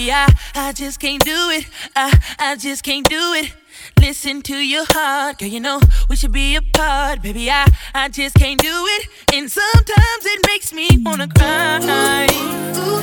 baby. 0.02 0.12
I, 0.12 0.34
I 0.56 0.74
just 0.74 0.99
can't 0.99 1.24
do 1.24 1.49
it. 1.52 1.68
I, 1.95 2.18
I 2.39 2.56
just 2.56 2.84
can't 2.84 3.08
do 3.08 3.34
it. 3.34 3.54
Listen 3.99 4.41
to 4.43 4.56
your 4.56 4.86
heart, 4.89 5.39
girl. 5.39 5.47
You 5.47 5.60
know 5.60 5.80
we 6.10 6.16
should 6.16 6.32
be 6.32 6.56
apart, 6.56 7.22
baby. 7.22 7.49
I, 7.49 7.68
I 7.93 8.10
just 8.10 8.36
can't 8.36 8.60
do 8.60 8.86
it. 8.88 9.08
And 9.34 9.52
sometimes 9.52 10.26
it 10.26 10.45
makes 10.47 10.74
me 10.74 10.88
wanna 11.04 11.28
cry. 11.28 12.28
Ooh, 12.34 13.02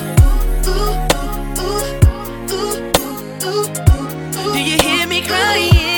ooh, 0.71 0.99
ooh, 3.45 4.53
Do 4.53 4.59
you 4.59 4.79
hear 4.83 5.07
me 5.07 5.23
crying? 5.23 5.98